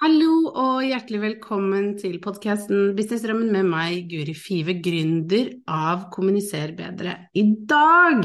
Hallo 0.00 0.48
og 0.56 0.78
hjertelig 0.80 1.18
velkommen 1.20 1.90
til 2.00 2.14
podkasten 2.24 2.94
Businessdrømmen 2.96 3.50
med 3.52 3.66
meg, 3.68 4.06
Guri 4.08 4.32
Five, 4.32 4.78
gründer 4.80 5.50
av 5.68 6.06
Kommuniser 6.14 6.72
bedre. 6.78 7.18
I 7.36 7.42
dag 7.68 8.22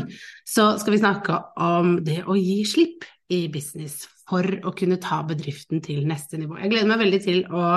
så 0.48 0.70
skal 0.79 0.96
vi 0.96 1.01
snakke 1.01 1.41
om 1.59 1.98
det 2.07 2.21
å 2.31 2.37
gi 2.40 2.62
slipp 2.63 3.03
i 3.27 3.41
business 3.51 4.05
for 4.23 4.48
å 4.63 4.71
kunne 4.71 5.01
ta 5.03 5.20
bedriften 5.27 5.84
til 5.84 6.07
neste 6.07 6.40
nivå. 6.40 6.55
Jeg 6.63 6.71
gleder 6.71 6.93
meg 6.93 7.03
veldig 7.03 7.21
til 7.27 7.43
å 7.51 7.68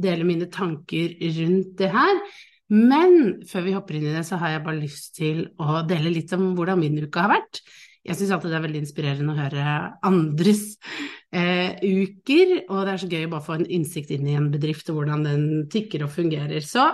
dele 0.00 0.30
mine 0.32 0.48
tanker 0.48 1.12
rundt 1.36 1.76
det 1.84 1.92
her. 1.92 2.24
Men 2.72 3.42
før 3.52 3.68
vi 3.68 3.76
hopper 3.76 4.00
inn 4.00 4.08
i 4.08 4.16
det, 4.16 4.24
så 4.24 4.40
har 4.40 4.56
jeg 4.56 4.64
bare 4.64 4.80
lyst 4.80 5.12
til 5.20 5.44
å 5.60 5.82
dele 5.84 6.16
litt 6.16 6.32
om 6.32 6.54
hvordan 6.56 6.80
min 6.80 7.02
uke 7.04 7.20
har 7.20 7.36
vært. 7.36 7.60
Jeg 8.02 8.18
syns 8.18 8.32
alltid 8.34 8.50
det 8.50 8.58
er 8.58 8.64
veldig 8.64 8.80
inspirerende 8.82 9.32
å 9.34 9.38
høre 9.38 9.72
andres 10.08 10.62
eh, 11.30 11.78
uker, 11.78 12.54
og 12.66 12.80
det 12.82 12.94
er 12.94 13.02
så 13.02 13.10
gøy 13.12 13.26
å 13.28 13.32
bare 13.36 13.46
få 13.46 13.56
en 13.60 13.68
innsikt 13.78 14.10
inn 14.16 14.26
i 14.26 14.34
en 14.38 14.50
bedrift 14.50 14.90
og 14.90 14.98
hvordan 14.98 15.22
den 15.26 15.44
tikker 15.70 16.06
og 16.08 16.14
fungerer. 16.16 16.66
Så 16.66 16.88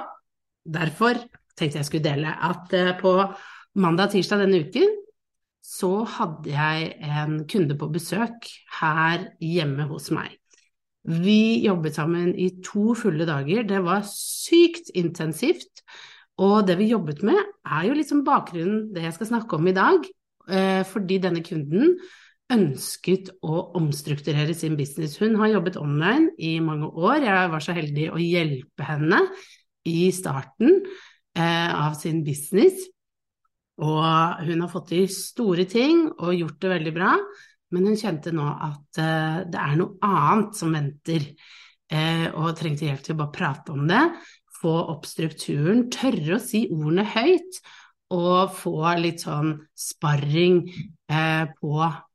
derfor 0.69 1.23
tenkte 1.56 1.81
jeg 1.81 1.89
skulle 1.89 2.11
dele 2.11 2.34
at 2.51 2.75
eh, 2.77 2.92
på 3.01 3.14
mandag 3.81 4.11
og 4.11 4.19
tirsdag 4.19 4.45
denne 4.45 4.61
uken 4.69 4.98
så 5.69 5.92
hadde 6.09 6.53
jeg 6.53 6.92
en 7.05 7.41
kunde 7.48 7.77
på 7.79 7.89
besøk 7.92 8.47
her 8.81 9.31
hjemme 9.45 9.89
hos 9.91 10.11
meg. 10.14 10.36
Vi 11.09 11.64
jobbet 11.64 11.97
sammen 11.97 12.34
i 12.36 12.51
to 12.64 12.92
fulle 12.98 13.25
dager, 13.29 13.64
det 13.64 13.81
var 13.84 14.05
sykt 14.09 14.92
intensivt. 14.97 15.84
Og 16.39 16.69
det 16.69 16.77
vi 16.79 16.92
jobbet 16.92 17.25
med, 17.27 17.39
er 17.67 17.89
jo 17.89 17.97
liksom 17.97 18.23
bakgrunnen, 18.27 18.91
det 18.95 19.03
jeg 19.06 19.17
skal 19.17 19.33
snakke 19.33 19.56
om 19.56 19.69
i 19.69 19.77
dag. 19.77 20.05
Eh, 20.49 20.83
fordi 20.89 21.19
denne 21.21 21.43
kunden 21.45 21.99
ønsket 22.49 23.29
å 23.45 23.61
omstrukturere 23.77 24.55
sin 24.57 24.79
business. 24.79 25.19
Hun 25.21 25.37
har 25.41 25.53
jobbet 25.53 25.77
online 25.81 26.33
i 26.41 26.57
mange 26.65 26.89
år. 26.89 27.21
Jeg 27.27 27.51
var 27.53 27.65
så 27.65 27.77
heldig 27.77 28.09
å 28.15 28.23
hjelpe 28.23 28.87
henne 28.89 29.21
i 29.89 30.09
starten 30.15 30.81
eh, 31.37 31.69
av 31.69 31.99
sin 32.01 32.23
business. 32.25 32.87
Og 33.85 34.01
hun 34.49 34.65
har 34.65 34.73
fått 34.73 34.91
til 34.95 35.05
store 35.13 35.69
ting 35.69 36.09
og 36.17 36.35
gjort 36.35 36.59
det 36.65 36.73
veldig 36.73 36.93
bra, 36.97 37.13
men 37.71 37.85
hun 37.87 38.01
kjente 38.01 38.33
nå 38.35 38.49
at 38.49 38.99
eh, 38.99 39.45
det 39.53 39.61
er 39.61 39.77
noe 39.79 40.01
annet 40.08 40.58
som 40.58 40.75
venter, 40.75 41.33
og 41.89 42.51
trengte 42.53 42.85
hjelp 42.85 43.01
til 43.01 43.14
å 43.14 43.19
bare 43.23 43.33
prate 43.33 43.73
om 43.73 43.87
det. 43.89 44.03
Få 44.58 44.75
opp 44.92 45.07
strukturen, 45.08 45.87
tørre 45.89 46.35
å 46.37 46.42
si 46.42 46.67
ordene 46.69 47.07
høyt, 47.14 47.63
og 48.14 48.55
få 48.57 48.95
litt 49.01 49.24
sånn 49.24 49.55
sparring 49.77 50.63
eh, 50.69 51.45
på 51.58 51.74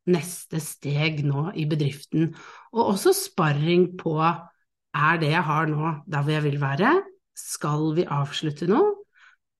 neste 0.09 0.59
steg 0.63 1.21
nå 1.27 1.51
i 1.59 1.67
bedriften. 1.69 2.31
Og 2.73 2.95
også 2.95 3.13
sparring 3.15 3.91
på 3.99 4.17
er 4.23 5.21
det 5.21 5.31
jeg 5.33 5.45
har 5.47 5.69
nå 5.69 5.93
der 6.05 6.25
hvor 6.25 6.35
jeg 6.35 6.45
vil 6.47 6.59
være? 6.61 6.95
Skal 7.37 7.93
vi 7.97 8.05
avslutte 8.09 8.67
nå? 8.69 8.81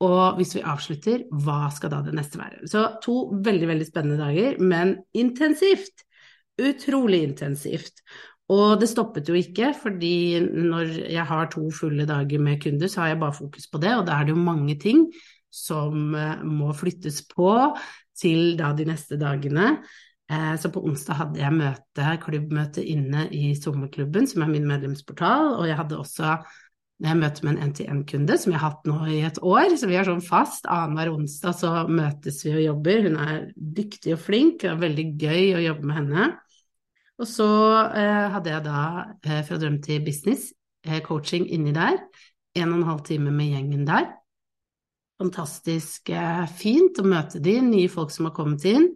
Og 0.03 0.37
hvis 0.37 0.55
vi 0.57 0.65
avslutter, 0.67 1.23
hva 1.45 1.69
skal 1.71 1.93
da 1.93 2.01
det 2.03 2.15
neste 2.17 2.39
være? 2.41 2.67
Så 2.67 2.83
to 3.03 3.29
veldig, 3.45 3.69
veldig 3.69 3.87
spennende 3.87 4.19
dager, 4.19 4.57
men 4.59 4.97
intensivt. 5.15 6.03
Utrolig 6.59 7.23
intensivt. 7.29 8.03
Og 8.51 8.75
det 8.81 8.89
stoppet 8.91 9.29
jo 9.29 9.37
ikke, 9.39 9.71
fordi 9.79 10.41
når 10.43 10.91
jeg 11.13 11.23
har 11.29 11.47
to 11.53 11.69
fulle 11.73 12.05
dager 12.09 12.41
med 12.43 12.59
kunder, 12.61 12.91
så 12.91 13.01
har 13.01 13.13
jeg 13.13 13.21
bare 13.21 13.37
fokus 13.37 13.69
på 13.71 13.79
det, 13.81 13.93
og 13.95 14.03
da 14.09 14.17
er 14.17 14.27
det 14.27 14.35
jo 14.35 14.43
mange 14.43 14.75
ting 14.81 15.05
som 15.53 16.15
eh, 16.17 16.41
må 16.41 16.73
flyttes 16.77 17.21
på 17.29 17.51
til 18.17 18.57
da 18.57 18.73
de 18.77 18.87
neste 18.89 19.19
dagene. 19.21 19.77
Eh, 20.31 20.53
så 20.59 20.71
på 20.73 20.81
onsdag 20.87 21.19
hadde 21.19 21.41
jeg 21.41 21.55
møte, 21.55 22.11
klubbmøte 22.23 22.83
inne 22.83 23.27
i 23.35 23.53
sommerklubben, 23.59 24.27
som 24.29 24.45
er 24.45 24.53
min 24.53 24.67
medlemsportal, 24.69 25.53
og 25.59 25.67
jeg 25.69 25.77
hadde 25.79 25.99
også 25.99 26.37
jeg 27.03 27.17
med 27.19 27.47
en 27.49 27.57
NTN-kunde 27.67 28.37
som 28.39 28.53
jeg 28.53 28.61
har 28.61 28.69
hatt 28.69 28.85
nå 28.87 28.95
i 29.11 29.17
et 29.27 29.39
år, 29.43 29.73
så 29.75 29.89
vi 29.89 29.97
er 29.99 30.07
sånn 30.07 30.23
fast. 30.23 30.69
Annenhver 30.71 31.11
onsdag 31.11 31.57
så 31.57 31.71
møtes 31.89 32.37
vi 32.45 32.53
og 32.53 32.63
jobber. 32.63 33.09
Hun 33.09 33.17
er 33.19 33.39
dyktig 33.57 34.13
og 34.15 34.21
flink, 34.23 34.61
det 34.61 34.71
er 34.71 34.79
veldig 34.79 35.07
gøy 35.19 35.57
å 35.57 35.63
jobbe 35.65 35.89
med 35.89 35.99
henne. 35.99 36.29
Og 37.19 37.27
så 37.27 37.49
eh, 37.89 38.29
hadde 38.33 38.53
jeg 38.53 38.65
da 38.65 38.79
eh, 39.25 39.41
Fra 39.45 39.59
drøm 39.61 39.81
til 39.83 40.01
business 40.05 40.53
coaching 41.05 41.45
inni 41.51 41.75
der. 41.75 41.99
En 42.55 42.71
og 42.71 42.79
en 42.79 42.87
halv 42.87 43.03
time 43.07 43.31
med 43.35 43.51
gjengen 43.51 43.83
der 43.89 44.07
fantastisk 45.21 46.09
eh, 46.13 46.45
fint 46.57 46.99
å 46.99 47.05
møte 47.07 47.41
de 47.43 47.59
nye 47.63 47.91
folk 47.91 48.11
som 48.13 48.29
har 48.29 48.35
kommet 48.37 48.65
inn. 48.69 48.89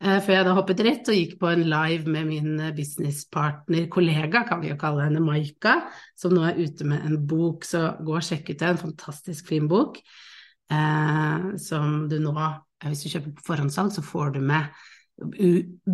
Eh, 0.00 0.16
før 0.24 0.32
jeg 0.32 0.44
da 0.46 0.52
hoppet 0.56 0.78
rett 0.86 1.08
og 1.12 1.16
gikk 1.18 1.34
på 1.42 1.48
en 1.50 1.66
live 1.68 2.08
med 2.08 2.28
min 2.30 2.52
eh, 2.56 2.72
businesspartner, 2.72 3.84
kollega, 3.92 4.46
kan 4.48 4.62
vi 4.62 4.70
jo 4.70 4.78
kalle 4.80 5.04
henne, 5.04 5.20
Maika, 5.20 5.74
som 6.16 6.32
nå 6.32 6.46
er 6.48 6.60
ute 6.62 6.86
med 6.88 7.04
en 7.04 7.18
bok. 7.28 7.66
Så 7.68 7.82
gå 8.00 8.14
og 8.16 8.24
sjekk 8.24 8.48
ut 8.48 8.56
det, 8.62 8.70
en 8.70 8.80
fantastisk 8.80 9.50
fin 9.52 9.68
bok 9.68 10.00
eh, 10.00 11.50
som 11.60 12.06
du 12.08 12.16
nå, 12.22 12.32
hvis 12.86 13.04
du 13.04 13.10
kjøper 13.12 13.36
på 13.36 13.46
forhåndssalg, 13.50 13.92
så 13.92 14.06
får 14.06 14.38
du 14.38 14.40
med 14.48 14.72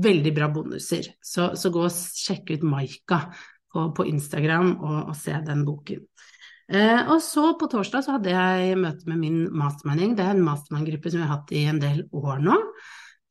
veldig 0.07 0.33
bra 0.37 0.47
bonuser. 0.55 1.11
Så, 1.19 1.51
så 1.59 1.75
gå 1.75 1.83
og 1.83 1.91
sjekk 1.91 2.55
ut 2.55 2.63
Maika 2.63 3.25
på, 3.75 3.89
på 3.91 4.07
Instagram 4.07 4.77
og, 4.77 5.01
og 5.11 5.17
se 5.19 5.35
den 5.49 5.67
boken. 5.67 6.07
Eh, 6.67 7.01
og 7.13 7.21
så 7.23 7.53
på 7.61 7.69
torsdag 7.71 8.03
så 8.03 8.17
hadde 8.17 8.33
jeg 8.35 8.79
møte 8.81 9.07
med 9.07 9.21
min 9.23 9.43
mastermanning. 9.55 10.17
Det 10.19 10.25
er 10.25 10.35
en 10.35 10.47
mastermanngruppe 10.47 11.13
som 11.13 11.21
vi 11.21 11.27
har 11.27 11.37
hatt 11.37 11.53
i 11.55 11.63
en 11.71 11.79
del 11.83 12.05
år 12.11 12.41
nå. 12.43 12.57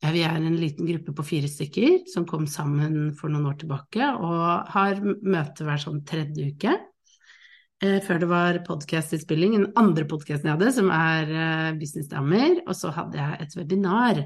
Eh, 0.02 0.12
vi 0.14 0.22
er 0.24 0.36
en 0.40 0.56
liten 0.56 0.88
gruppe 0.88 1.12
på 1.16 1.26
fire 1.34 1.50
stykker 1.50 2.06
som 2.12 2.24
kom 2.28 2.46
sammen 2.48 3.12
for 3.16 3.32
noen 3.32 3.48
år 3.50 3.58
tilbake 3.60 4.08
og 4.16 4.70
har 4.72 5.00
møte 5.04 5.66
hver 5.66 5.82
sånn 5.82 6.00
tredje 6.08 6.52
uke. 6.52 6.76
Eh, 7.84 7.98
før 8.00 8.22
det 8.22 8.28
var 8.30 8.58
podkastinnspilling, 8.64 9.58
den 9.58 9.72
andre 9.76 10.06
podkasten 10.08 10.48
jeg 10.48 10.56
hadde, 10.56 10.72
som 10.72 10.88
er 10.96 11.32
eh, 11.32 11.72
Businessdamer. 11.76 12.62
Og 12.64 12.78
så 12.78 12.92
hadde 12.96 13.20
jeg 13.20 13.42
et 13.44 13.58
webinar, 13.60 14.22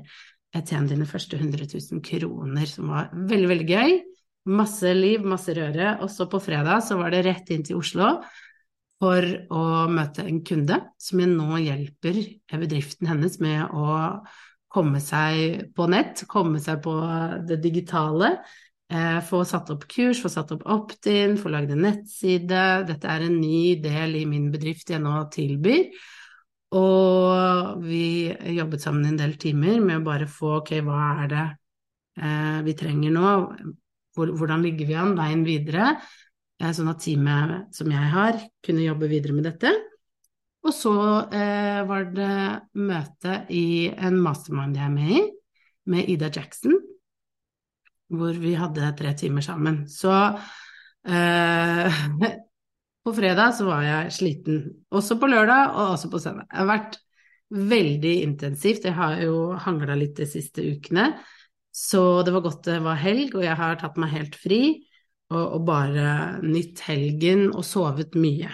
Tjen 0.51 0.89
dine 0.91 1.07
første 1.07 1.39
100 1.39 1.69
000 1.71 2.01
kroner, 2.03 2.67
som 2.67 2.89
var 2.91 3.13
veldig, 3.15 3.51
veldig 3.53 3.67
gøy. 3.71 3.93
Masse 4.51 4.91
liv, 4.97 5.23
masse 5.23 5.55
røre. 5.55 5.93
Og 6.03 6.11
så 6.11 6.27
på 6.31 6.41
fredag 6.43 6.83
så 6.83 6.97
var 6.99 7.15
det 7.15 7.21
rett 7.23 7.53
inn 7.55 7.63
til 7.67 7.79
Oslo 7.79 8.17
for 9.01 9.27
å 9.57 9.65
møte 9.89 10.27
en 10.29 10.43
kunde 10.45 10.77
som 11.01 11.23
jeg 11.23 11.33
nå 11.33 11.59
hjelper 11.65 12.19
bedriften 12.61 13.09
hennes 13.09 13.39
med 13.41 13.73
å 13.73 13.95
komme 14.71 15.01
seg 15.03 15.71
på 15.75 15.87
nett, 15.91 16.27
komme 16.31 16.61
seg 16.63 16.83
på 16.85 16.93
det 17.49 17.59
digitale. 17.65 18.37
Eh, 18.91 19.19
få 19.23 19.45
satt 19.47 19.71
opp 19.71 19.87
kurs, 19.91 20.21
få 20.23 20.31
satt 20.31 20.51
opp 20.55 20.65
opt-in, 20.67 21.37
få 21.39 21.51
lagd 21.53 21.73
en 21.75 21.85
nettside. 21.87 22.63
Dette 22.89 23.11
er 23.11 23.27
en 23.27 23.37
ny 23.41 23.77
del 23.83 24.17
i 24.19 24.25
min 24.29 24.49
bedrift 24.53 24.91
jeg 24.91 25.03
nå 25.03 25.15
tilbyr. 25.35 25.89
Og 26.79 27.83
vi 27.83 28.31
jobbet 28.55 28.83
sammen 28.83 29.09
en 29.09 29.19
del 29.19 29.37
timer 29.43 29.81
med 29.83 30.01
å 30.01 30.07
bare 30.07 30.29
få 30.31 30.59
ok, 30.61 30.77
hva 30.87 31.07
er 31.25 31.31
det 31.31 31.47
eh, 32.23 32.59
vi 32.67 32.77
trenger 32.79 33.15
nå? 33.15 33.37
Hvordan 34.19 34.67
ligger 34.67 34.91
vi 34.91 34.99
an? 34.99 35.17
Veien 35.19 35.47
videre? 35.47 35.95
Sånn 36.61 36.91
at 36.93 37.01
teamet 37.01 37.73
som 37.73 37.89
jeg 37.89 38.09
har, 38.13 38.37
kunne 38.65 38.85
jobbe 38.85 39.09
videre 39.09 39.33
med 39.33 39.47
dette. 39.49 39.73
Og 40.61 40.75
så 40.77 40.93
eh, 41.33 41.81
var 41.89 42.11
det 42.13 42.35
møte 42.77 43.39
i 43.57 43.89
en 43.89 44.19
mastermind 44.21 44.77
jeg 44.77 44.85
er 44.85 44.93
med 44.93 45.13
i, 45.17 45.23
med 45.91 46.11
Ida 46.13 46.29
Jackson, 46.29 46.77
hvor 48.13 48.37
vi 48.37 48.53
hadde 48.61 48.93
tre 48.99 49.15
timer 49.17 49.47
sammen. 49.47 49.87
Så 49.89 50.13
eh, 51.09 52.03
På 53.01 53.15
fredag 53.17 53.55
så 53.57 53.65
var 53.65 53.81
jeg 53.81 54.13
sliten, 54.13 54.59
også 54.93 55.17
på 55.17 55.31
lørdag 55.33 55.71
og 55.73 55.95
også 55.95 56.11
på 56.13 56.19
søndag. 56.21 56.45
Det 56.51 56.59
har 56.59 56.67
vært 56.69 56.99
veldig 57.71 58.13
intensivt, 58.27 58.85
jeg 58.85 58.93
har 58.93 59.23
jo 59.25 59.55
hangla 59.57 59.97
litt 59.97 60.21
de 60.21 60.27
siste 60.29 60.61
ukene, 60.61 61.07
så 61.73 62.21
det 62.27 62.35
var 62.35 62.45
godt 62.45 62.69
det 62.69 62.77
var 62.85 63.01
helg, 63.01 63.33
og 63.39 63.47
jeg 63.47 63.57
har 63.57 63.81
tatt 63.81 63.97
meg 63.97 64.13
helt 64.13 64.37
fri 64.37 64.61
og, 65.31 65.45
og 65.57 65.63
bare 65.69 66.11
nytt 66.43 66.83
helgen 66.89 67.49
og 67.53 67.65
sovet 67.67 68.17
mye. 68.19 68.51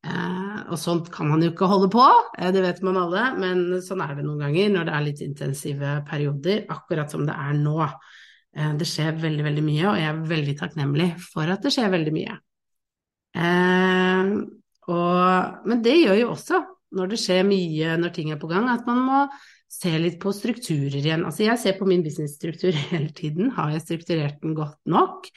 Eh, 0.00 0.60
og 0.72 0.78
sånt 0.80 1.10
kan 1.12 1.28
man 1.28 1.42
jo 1.44 1.50
ikke 1.52 1.68
holde 1.68 1.90
på, 1.92 2.04
eh, 2.38 2.48
det 2.54 2.62
vet 2.64 2.80
man 2.86 2.96
alle, 3.02 3.26
men 3.36 3.82
sånn 3.84 4.00
er 4.04 4.14
det 4.16 4.24
noen 4.24 4.40
ganger 4.46 4.72
når 4.72 4.88
det 4.88 4.94
er 4.96 5.06
litt 5.06 5.20
intensive 5.26 5.98
perioder, 6.08 6.64
akkurat 6.72 7.12
som 7.12 7.26
det 7.28 7.36
er 7.36 7.58
nå. 7.58 7.76
Eh, 8.56 8.72
det 8.80 8.88
skjer 8.88 9.20
veldig, 9.20 9.44
veldig 9.50 9.66
mye, 9.66 9.84
og 9.90 10.00
jeg 10.00 10.08
er 10.10 10.24
veldig 10.32 10.56
takknemlig 10.62 11.10
for 11.26 11.52
at 11.52 11.66
det 11.66 11.74
skjer 11.76 11.92
veldig 11.92 12.16
mye. 12.16 12.40
Eh, 13.36 14.34
og, 14.90 15.64
men 15.70 15.84
det 15.84 15.98
gjør 16.00 16.20
jo 16.22 16.32
også, 16.32 16.64
når 16.96 17.12
det 17.12 17.20
skjer 17.22 17.44
mye, 17.46 17.96
når 18.00 18.14
ting 18.16 18.32
er 18.32 18.40
på 18.40 18.48
gang, 18.50 18.66
at 18.72 18.88
man 18.88 19.04
må 19.04 19.24
se 19.70 19.92
litt 20.02 20.16
på 20.22 20.32
strukturer 20.34 20.98
igjen. 20.98 21.22
Altså 21.28 21.44
jeg 21.44 21.60
ser 21.62 21.76
på 21.78 21.86
min 21.86 22.02
businessstruktur 22.02 22.74
hele 22.90 23.12
tiden, 23.16 23.52
har 23.58 23.74
jeg 23.76 23.84
strukturert 23.84 24.40
den 24.42 24.56
godt 24.58 24.80
nok? 24.90 25.28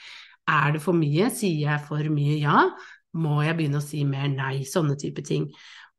Er 0.50 0.76
det 0.76 0.82
for 0.84 0.98
mye? 0.98 1.30
Sier 1.32 1.70
jeg 1.70 1.86
for 1.88 2.12
mye 2.12 2.36
ja? 2.42 2.68
Må 3.14 3.40
jeg 3.46 3.56
begynne 3.58 3.80
å 3.80 3.86
si 3.86 4.04
mer 4.08 4.28
nei? 4.32 4.64
Sånne 4.68 4.98
type 5.00 5.24
ting. 5.26 5.48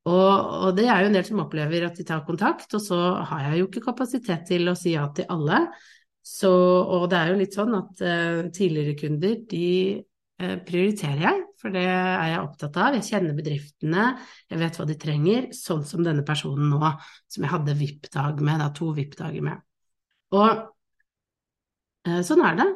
Og, 0.05 0.13
og, 0.13 0.71
det 0.77 0.85
er 0.91 1.01
jo 1.01 1.09
en 1.09 1.17
del 1.17 1.25
som 1.25 1.43
opplever 1.47 1.87
at 1.87 1.97
de 1.97 2.05
tar 2.05 2.25
kontakt, 2.27 2.69
og 2.77 2.83
så 2.85 2.99
har 3.25 3.47
jeg 3.47 3.63
jo 3.63 3.69
ikke 3.71 3.87
kapasitet 3.87 4.45
til 4.51 4.69
å 4.69 4.77
si 4.77 4.93
ja 4.93 5.07
til 5.17 5.31
alle. 5.33 5.63
Så, 6.25 6.51
og 6.51 7.07
det 7.13 7.21
er 7.21 7.31
jo 7.31 7.39
litt 7.41 7.57
sånn 7.57 7.73
at 7.77 8.03
uh, 8.05 8.43
tidligere 8.53 8.97
kunder, 9.01 9.39
de 9.49 9.71
uh, 10.43 10.59
prioriterer 10.65 11.25
jeg, 11.25 11.41
for 11.61 11.73
det 11.73 11.87
er 11.89 12.29
jeg 12.35 12.43
opptatt 12.43 12.79
av. 12.81 12.99
Jeg 12.99 13.09
kjenner 13.09 13.39
bedriftene, 13.39 14.07
jeg 14.53 14.61
vet 14.61 14.79
hva 14.81 14.89
de 14.89 14.99
trenger, 15.01 15.49
sånn 15.57 15.85
som 15.89 16.05
denne 16.05 16.25
personen 16.27 16.69
nå, 16.73 16.93
som 17.33 17.47
jeg 17.47 17.55
hadde 17.55 17.77
VIP-dag 17.81 18.45
med, 18.45 18.61
da, 18.61 18.69
to 18.77 18.91
VIP-dager 18.97 19.45
med. 19.45 19.65
Og 20.37 20.65
sånn 22.05 22.43
er 22.45 22.57
det. 22.59 22.67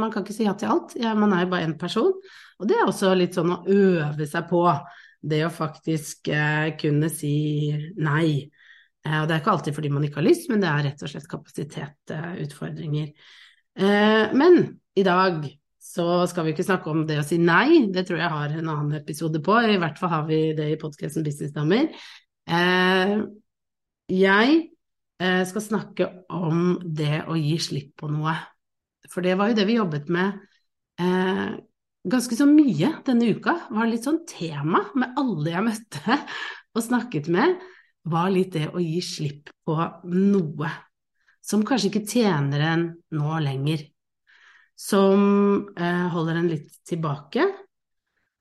man 0.00 0.12
kan 0.12 0.24
ikke 0.24 0.36
si 0.36 0.46
ja 0.46 0.54
til 0.56 0.70
alt. 0.72 0.94
Man 0.96 1.34
er 1.36 1.42
jo 1.44 1.50
bare 1.52 1.66
én 1.66 1.74
person. 1.80 2.14
Og 2.58 2.70
det 2.70 2.78
er 2.78 2.86
også 2.88 3.10
litt 3.16 3.36
sånn 3.36 3.52
å 3.52 3.62
øve 3.68 4.26
seg 4.26 4.46
på, 4.48 4.62
det 5.20 5.42
å 5.44 5.50
faktisk 5.52 6.30
kunne 6.80 7.10
si 7.12 7.34
nei. 8.00 8.48
Eh, 9.08 9.20
og 9.20 9.28
det 9.28 9.36
er 9.36 9.42
ikke 9.42 9.54
alltid 9.54 9.76
fordi 9.76 9.92
man 9.92 10.06
ikke 10.06 10.20
har 10.20 10.28
lyst, 10.28 10.48
men 10.50 10.62
det 10.62 10.70
er 10.70 10.84
rett 10.88 11.04
og 11.04 11.12
slett 11.12 11.30
kapasitetsutfordringer. 11.30 13.10
Eh, 13.78 14.36
men 14.36 14.60
i 14.98 15.04
dag 15.06 15.46
så 15.88 16.24
skal 16.28 16.46
vi 16.46 16.54
ikke 16.54 16.66
snakke 16.66 16.90
om 16.92 17.04
det 17.08 17.20
å 17.20 17.26
si 17.26 17.38
nei, 17.40 17.86
det 17.94 18.04
tror 18.08 18.20
jeg 18.20 18.32
har 18.34 18.52
en 18.52 18.72
annen 18.74 18.96
episode 18.98 19.40
på, 19.44 19.54
i 19.62 19.78
hvert 19.80 20.00
fall 20.00 20.12
har 20.12 20.26
vi 20.28 20.40
det 20.58 20.72
i 20.74 20.80
podkasten 20.80 21.24
Businessdamer. 21.26 21.94
Eh, 22.48 23.14
jeg 24.08 24.66
skal 25.18 25.62
snakke 25.64 26.06
om 26.30 26.76
det 26.94 27.24
å 27.26 27.34
gi 27.34 27.56
slipp 27.58 27.96
på 27.98 28.06
noe, 28.12 28.36
for 29.10 29.24
det 29.24 29.34
var 29.38 29.50
jo 29.50 29.58
det 29.58 29.66
vi 29.68 29.78
jobbet 29.78 30.12
med 30.12 30.44
ganske 32.08 32.36
så 32.36 32.46
mye 32.48 32.92
denne 33.06 33.30
uka. 33.36 33.54
Var 33.70 33.90
litt 33.90 34.06
sånn 34.06 34.24
tema 34.28 34.82
med 34.98 35.18
alle 35.20 35.54
jeg 35.54 35.66
møtte 35.66 36.18
og 36.74 36.84
snakket 36.84 37.30
med 37.32 37.58
var 38.08 38.30
litt 38.32 38.54
det 38.56 38.68
å 38.72 38.80
gi 38.82 39.00
slipp 39.04 39.50
på 39.66 39.76
noe 40.08 40.70
som 41.44 41.64
kanskje 41.66 41.90
ikke 41.90 42.08
tjener 42.08 42.64
en 42.66 42.82
nå 43.16 43.38
lenger, 43.40 43.86
som 44.78 45.22
eh, 45.80 46.04
holder 46.12 46.40
en 46.40 46.50
litt 46.50 46.74
tilbake, 46.86 47.44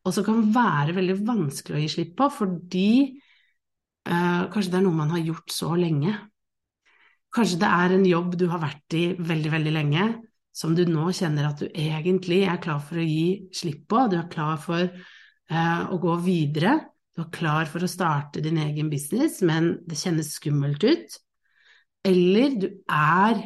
og 0.03 0.15
som 0.15 0.25
kan 0.27 0.41
være 0.53 0.95
veldig 0.95 1.15
vanskelig 1.27 1.77
å 1.77 1.83
gi 1.83 1.91
slipp 1.91 2.13
på 2.19 2.27
fordi 2.35 2.89
eh, 3.07 4.43
kanskje 4.51 4.73
det 4.73 4.79
er 4.79 4.85
noe 4.85 4.99
man 4.99 5.13
har 5.15 5.23
gjort 5.23 5.55
så 5.55 5.71
lenge. 5.79 6.13
Kanskje 7.33 7.61
det 7.63 7.71
er 7.79 7.95
en 7.95 8.05
jobb 8.07 8.35
du 8.39 8.45
har 8.51 8.61
vært 8.63 8.97
i 8.99 9.05
veldig, 9.15 9.53
veldig 9.55 9.73
lenge, 9.75 10.07
som 10.57 10.73
du 10.73 10.83
nå 10.89 11.11
kjenner 11.13 11.51
at 11.51 11.61
du 11.61 11.67
egentlig 11.69 12.43
er 12.49 12.61
klar 12.63 12.81
for 12.81 12.97
å 12.97 13.05
gi 13.05 13.49
slipp 13.53 13.85
på, 13.91 14.07
du 14.09 14.17
er 14.17 14.29
klar 14.31 14.57
for 14.61 14.85
eh, 14.87 15.81
å 15.85 15.99
gå 16.01 16.15
videre 16.25 16.79
du 17.17 17.23
er 17.23 17.33
klar 17.33 17.65
for 17.65 17.81
å 17.81 17.89
starte 17.89 18.43
din 18.45 18.59
egen 18.61 18.91
business, 18.93 19.39
men 19.41 19.79
det 19.89 19.97
kjennes 19.97 20.35
skummelt 20.37 20.83
ut. 20.85 21.15
Eller 22.05 22.53
du 22.61 22.67
er 22.93 23.39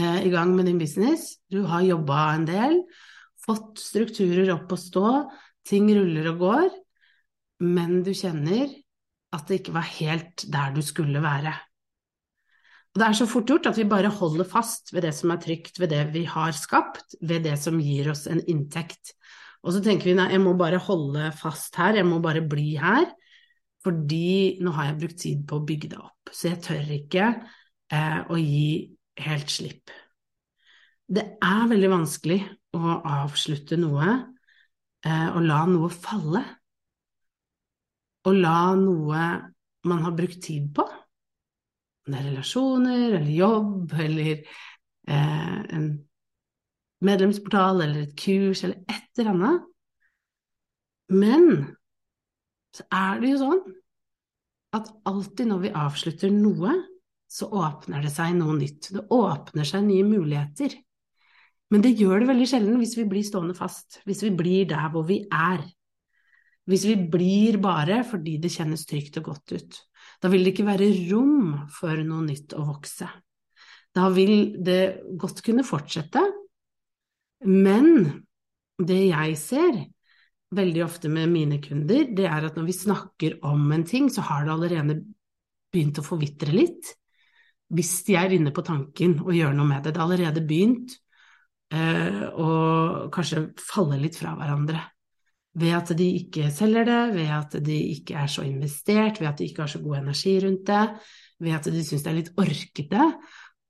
eh, 0.00 0.22
i 0.24 0.30
gang 0.32 0.54
med 0.56 0.64
din 0.64 0.80
business, 0.80 1.34
du 1.52 1.60
har 1.68 1.84
jobba 1.84 2.22
en 2.32 2.48
del, 2.48 2.78
fått 3.44 3.84
strukturer 3.84 4.48
opp 4.54 4.72
å 4.72 4.80
stå, 4.80 5.10
ting 5.68 5.90
ruller 5.92 6.30
og 6.32 6.40
går, 6.40 6.70
men 7.68 8.00
du 8.06 8.14
kjenner 8.16 8.72
at 9.36 9.44
det 9.50 9.60
ikke 9.60 9.76
var 9.76 9.92
helt 9.98 10.48
der 10.48 10.72
du 10.72 10.80
skulle 10.86 11.20
være. 11.20 11.52
Og 12.96 13.02
det 13.02 13.10
er 13.10 13.16
så 13.18 13.26
fort 13.28 13.50
gjort 13.50 13.66
at 13.68 13.76
vi 13.76 13.84
bare 13.84 14.08
holder 14.08 14.46
fast 14.48 14.88
ved 14.96 15.04
det 15.04 15.10
som 15.12 15.28
er 15.34 15.40
trygt, 15.42 15.76
ved 15.76 15.90
det 15.92 16.00
vi 16.14 16.22
har 16.24 16.54
skapt, 16.56 17.12
ved 17.20 17.44
det 17.44 17.58
som 17.60 17.76
gir 17.76 18.08
oss 18.08 18.22
en 18.32 18.40
inntekt. 18.48 19.12
Og 19.60 19.74
så 19.76 19.82
tenker 19.84 20.08
vi 20.08 20.14
nei, 20.16 20.30
jeg 20.32 20.40
må 20.40 20.54
bare 20.56 20.80
holde 20.80 21.26
fast 21.36 21.76
her, 21.76 21.98
jeg 22.00 22.08
må 22.08 22.22
bare 22.24 22.40
bli 22.40 22.70
her, 22.80 23.04
fordi 23.84 24.56
nå 24.64 24.72
har 24.78 24.88
jeg 24.88 24.98
brukt 25.02 25.20
tid 25.20 25.44
på 25.44 25.60
å 25.60 25.66
bygge 25.68 25.92
det 25.92 26.00
opp. 26.00 26.32
Så 26.32 26.48
jeg 26.54 26.62
tør 26.64 26.96
ikke 26.96 27.28
eh, 27.92 28.18
å 28.32 28.40
gi 28.40 28.96
helt 29.28 29.52
slipp. 29.52 29.92
Det 31.04 31.28
er 31.36 31.68
veldig 31.68 31.92
vanskelig 31.98 32.40
å 32.80 32.98
avslutte 33.12 33.76
noe 33.76 34.08
eh, 35.04 35.28
og 35.36 35.42
la 35.44 35.66
noe 35.68 35.92
falle. 35.92 36.46
Å 38.24 38.38
la 38.40 38.60
noe 38.80 39.26
man 39.84 40.06
har 40.08 40.16
brukt 40.16 40.40
tid 40.48 40.72
på, 40.72 40.88
om 42.06 42.14
det 42.14 42.20
er 42.20 42.28
relasjoner 42.30 43.16
eller 43.18 43.32
jobb 43.34 43.94
eller 43.98 44.32
eh, 44.36 45.56
en 45.76 45.88
medlemsportal 47.06 47.82
eller 47.84 48.06
et 48.06 48.14
kurs 48.18 48.62
eller 48.64 48.78
et 48.86 49.18
eller 49.20 49.32
annet. 49.34 49.66
Men 51.12 51.50
så 52.76 52.86
er 52.92 53.20
det 53.22 53.32
jo 53.32 53.42
sånn 53.42 53.62
at 54.76 54.90
alltid 55.08 55.48
når 55.50 55.62
vi 55.62 55.76
avslutter 55.84 56.32
noe, 56.34 56.74
så 57.26 57.48
åpner 57.50 58.04
det 58.04 58.12
seg 58.14 58.36
noe 58.38 58.54
nytt. 58.58 58.90
Det 58.94 59.06
åpner 59.12 59.66
seg 59.66 59.86
nye 59.86 60.04
muligheter. 60.06 60.76
Men 61.72 61.82
det 61.82 61.96
gjør 61.98 62.22
det 62.22 62.28
veldig 62.30 62.46
sjelden 62.46 62.78
hvis 62.78 62.94
vi 62.98 63.06
blir 63.10 63.26
stående 63.26 63.56
fast, 63.58 64.00
hvis 64.06 64.22
vi 64.22 64.30
blir 64.38 64.68
der 64.70 64.86
hvor 64.92 65.06
vi 65.08 65.24
er. 65.26 65.64
Hvis 66.66 66.86
vi 66.86 66.94
blir 67.10 67.58
bare 67.62 68.02
fordi 68.06 68.36
det 68.42 68.52
kjennes 68.54 68.86
trygt 68.86 69.18
og 69.20 69.32
godt 69.32 69.56
ut. 69.56 69.80
Da 70.22 70.30
vil 70.32 70.44
det 70.44 70.54
ikke 70.54 70.68
være 70.68 70.90
rom 71.10 71.68
for 71.72 72.02
noe 72.06 72.24
nytt 72.26 72.54
å 72.56 72.64
vokse. 72.66 73.08
Da 73.96 74.08
vil 74.12 74.56
det 74.64 75.16
godt 75.16 75.42
kunne 75.44 75.64
fortsette, 75.64 76.22
men 77.46 77.88
det 78.76 79.02
jeg 79.08 79.36
ser 79.40 79.78
veldig 80.56 80.82
ofte 80.84 81.10
med 81.12 81.30
mine 81.32 81.58
kunder, 81.64 82.04
det 82.16 82.26
er 82.28 82.46
at 82.48 82.56
når 82.56 82.68
vi 82.68 82.76
snakker 82.76 83.38
om 83.46 83.64
en 83.74 83.84
ting, 83.88 84.10
så 84.12 84.24
har 84.28 84.44
det 84.44 84.54
allerede 84.54 84.98
begynt 85.72 86.00
å 86.00 86.06
forvitre 86.06 86.54
litt. 86.54 86.92
Hvis 87.74 87.98
de 88.06 88.14
er 88.18 88.36
inne 88.36 88.52
på 88.54 88.64
tanken 88.64 89.18
og 89.24 89.34
gjør 89.34 89.56
noe 89.56 89.66
med 89.66 89.82
det. 89.82 89.92
Det 89.92 90.00
har 90.00 90.06
allerede 90.06 90.44
begynt 90.46 90.94
eh, 91.74 92.22
å 92.30 92.50
kanskje 93.12 93.48
falle 93.58 93.98
litt 94.00 94.18
fra 94.20 94.36
hverandre. 94.38 94.84
Ved 95.56 95.72
at 95.72 95.90
de 95.96 96.06
ikke 96.18 96.50
selger 96.52 96.84
det, 96.84 97.02
ved 97.16 97.32
at 97.32 97.56
de 97.64 97.76
ikke 97.94 98.18
er 98.20 98.28
så 98.28 98.44
investert, 98.44 99.20
ved 99.22 99.30
at 99.30 99.38
de 99.40 99.48
ikke 99.48 99.64
har 99.64 99.72
så 99.72 99.80
god 99.80 100.02
energi 100.02 100.36
rundt 100.44 100.66
det, 100.68 100.84
ved 101.40 101.56
at 101.56 101.68
de 101.72 101.84
syns 101.84 102.04
det 102.04 102.12
er 102.12 102.18
litt 102.18 102.32
orkete 102.40 103.10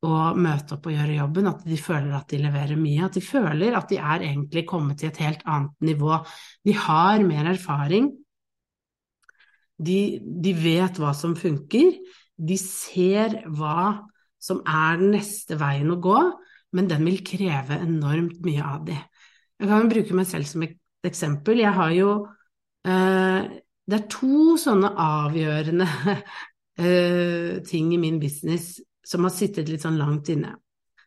å 0.06 0.18
møte 0.38 0.76
opp 0.76 0.86
og 0.88 0.94
gjøre 0.94 1.16
jobben, 1.16 1.48
at 1.50 1.64
de 1.66 1.78
føler 1.80 2.12
at 2.16 2.28
de 2.30 2.40
leverer 2.42 2.78
mye, 2.78 3.06
at 3.06 3.16
de 3.16 3.22
føler 3.24 3.76
at 3.78 3.88
de 3.90 3.98
er 3.98 4.26
egentlig 4.28 4.66
kommet 4.68 5.00
til 5.00 5.10
et 5.10 5.20
helt 5.22 5.42
annet 5.48 5.88
nivå. 5.88 6.18
De 6.66 6.74
har 6.76 7.22
mer 7.26 7.50
erfaring, 7.54 8.10
de, 9.76 9.98
de 10.22 10.52
vet 10.56 11.00
hva 11.00 11.12
som 11.16 11.36
funker, 11.38 11.98
de 12.36 12.56
ser 12.60 13.40
hva 13.56 14.06
som 14.42 14.62
er 14.68 15.00
den 15.00 15.14
neste 15.16 15.58
veien 15.60 15.90
å 15.92 16.00
gå, 16.02 16.16
men 16.76 16.90
den 16.90 17.04
vil 17.08 17.22
kreve 17.26 17.78
enormt 17.80 18.42
mye 18.44 18.64
av 18.64 18.84
de. 18.88 18.96
Jeg 19.56 19.70
kan 19.70 19.90
bruke 19.90 20.16
meg 20.16 20.28
selv 20.28 20.48
som 20.48 20.64
et 20.66 20.76
eksempel. 21.08 21.62
Jeg 21.62 21.72
har 21.76 21.94
jo 21.96 22.10
eh, 22.86 23.48
Det 23.86 23.98
er 24.00 24.06
to 24.10 24.56
sånne 24.58 24.92
avgjørende 24.98 25.86
eh, 26.82 27.50
ting 27.66 27.92
i 27.94 28.00
min 28.02 28.20
business 28.22 28.76
som 29.06 29.26
har 29.26 29.34
sittet 29.34 29.70
litt 29.70 29.84
sånn 29.86 30.00
langt 30.00 30.30
inne. 30.34 30.56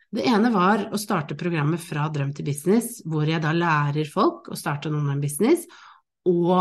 Det 0.10 0.24
ene 0.26 0.50
var 0.54 0.88
å 0.90 0.98
starte 0.98 1.38
programmet 1.38 1.82
Fra 1.84 2.08
drøm 2.10 2.32
til 2.34 2.48
business, 2.48 3.02
hvor 3.06 3.28
jeg 3.30 3.42
da 3.44 3.52
lærer 3.54 4.08
folk 4.10 4.50
å 4.50 4.58
starte 4.58 4.90
en 4.90 4.98
online-business, 5.02 5.68
og 6.30 6.56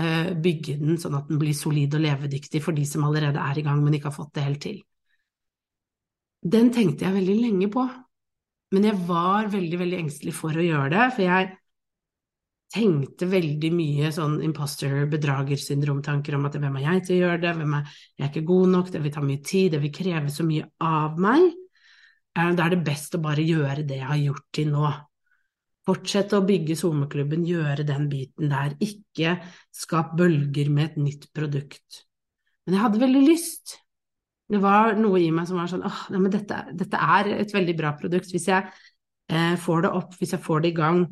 uh, 0.00 0.30
bygge 0.46 0.78
den 0.80 0.96
sånn 1.00 1.18
at 1.18 1.28
den 1.28 1.40
blir 1.42 1.54
solid 1.56 1.94
og 1.98 2.04
levedyktig 2.04 2.62
for 2.64 2.76
de 2.76 2.86
som 2.88 3.04
allerede 3.06 3.42
er 3.42 3.60
i 3.60 3.64
gang, 3.66 3.82
men 3.84 3.98
ikke 3.98 4.08
har 4.08 4.16
fått 4.16 4.32
det 4.38 4.46
helt 4.46 4.62
til. 4.64 4.78
Den 6.44 6.72
tenkte 6.72 7.06
jeg 7.06 7.16
veldig 7.18 7.36
lenge 7.40 7.68
på, 7.72 7.84
men 8.74 8.88
jeg 8.88 9.04
var 9.08 9.52
veldig, 9.52 9.78
veldig 9.80 10.00
engstelig 10.02 10.34
for 10.36 10.56
å 10.56 10.64
gjøre 10.64 10.90
det, 10.92 11.04
for 11.16 11.24
jeg 11.26 11.52
tenkte 12.74 13.28
veldig 13.30 13.70
mye 13.74 14.10
sånn 14.14 14.40
imposter 14.44 15.04
bedragersyndromtanker 15.12 16.36
om 16.36 16.48
at 16.48 16.56
hvem 16.58 16.78
er 16.80 16.86
jeg 16.88 17.02
til 17.06 17.16
å 17.16 17.20
gjøre 17.22 17.42
det, 17.44 17.52
hvem 17.60 17.76
er 17.78 17.90
jeg 17.94 18.24
er 18.26 18.32
ikke 18.32 18.48
god 18.48 18.72
nok, 18.74 18.92
det 18.94 19.02
vil 19.04 19.14
ta 19.14 19.22
mye 19.24 19.42
tid, 19.46 19.74
det 19.74 19.82
vil 19.84 19.94
kreve 19.94 20.32
så 20.34 20.46
mye 20.46 20.68
av 20.82 21.20
meg. 21.22 21.50
Eh, 22.34 22.52
da 22.56 22.66
er 22.66 22.74
det 22.74 22.84
best 22.86 23.14
å 23.14 23.22
bare 23.22 23.44
gjøre 23.46 23.86
det 23.86 24.00
jeg 24.00 24.08
har 24.10 24.22
gjort 24.22 24.48
til 24.58 24.72
nå. 24.74 24.88
Fortsette 25.84 26.38
å 26.38 26.46
bygge 26.48 26.76
SoMe-klubben, 26.80 27.44
gjøre 27.44 27.84
den 27.86 28.08
biten 28.08 28.50
der, 28.50 28.74
ikke 28.82 29.36
skap 29.74 30.14
bølger 30.18 30.70
med 30.72 30.92
et 30.92 31.00
nytt 31.02 31.28
produkt. 31.36 32.04
Men 32.64 32.78
jeg 32.78 32.84
hadde 32.86 33.02
veldig 33.02 33.24
lyst. 33.26 33.76
Det 34.48 34.60
var 34.60 34.96
noe 34.96 35.20
i 35.20 35.28
meg 35.32 35.46
som 35.48 35.60
var 35.60 35.68
sånn 35.70 35.84
åh, 35.84 36.00
men 36.16 36.32
dette, 36.32 36.56
dette 36.76 37.00
er 37.18 37.30
et 37.36 37.52
veldig 37.52 37.76
bra 37.76 37.92
produkt. 38.00 38.32
Hvis 38.32 38.48
jeg 38.48 38.64
eh, 38.64 39.54
får 39.60 39.84
det 39.84 39.92
opp, 40.00 40.16
hvis 40.18 40.34
jeg 40.36 40.44
får 40.44 40.64
det 40.64 40.72
i 40.72 40.78
gang, 40.80 41.04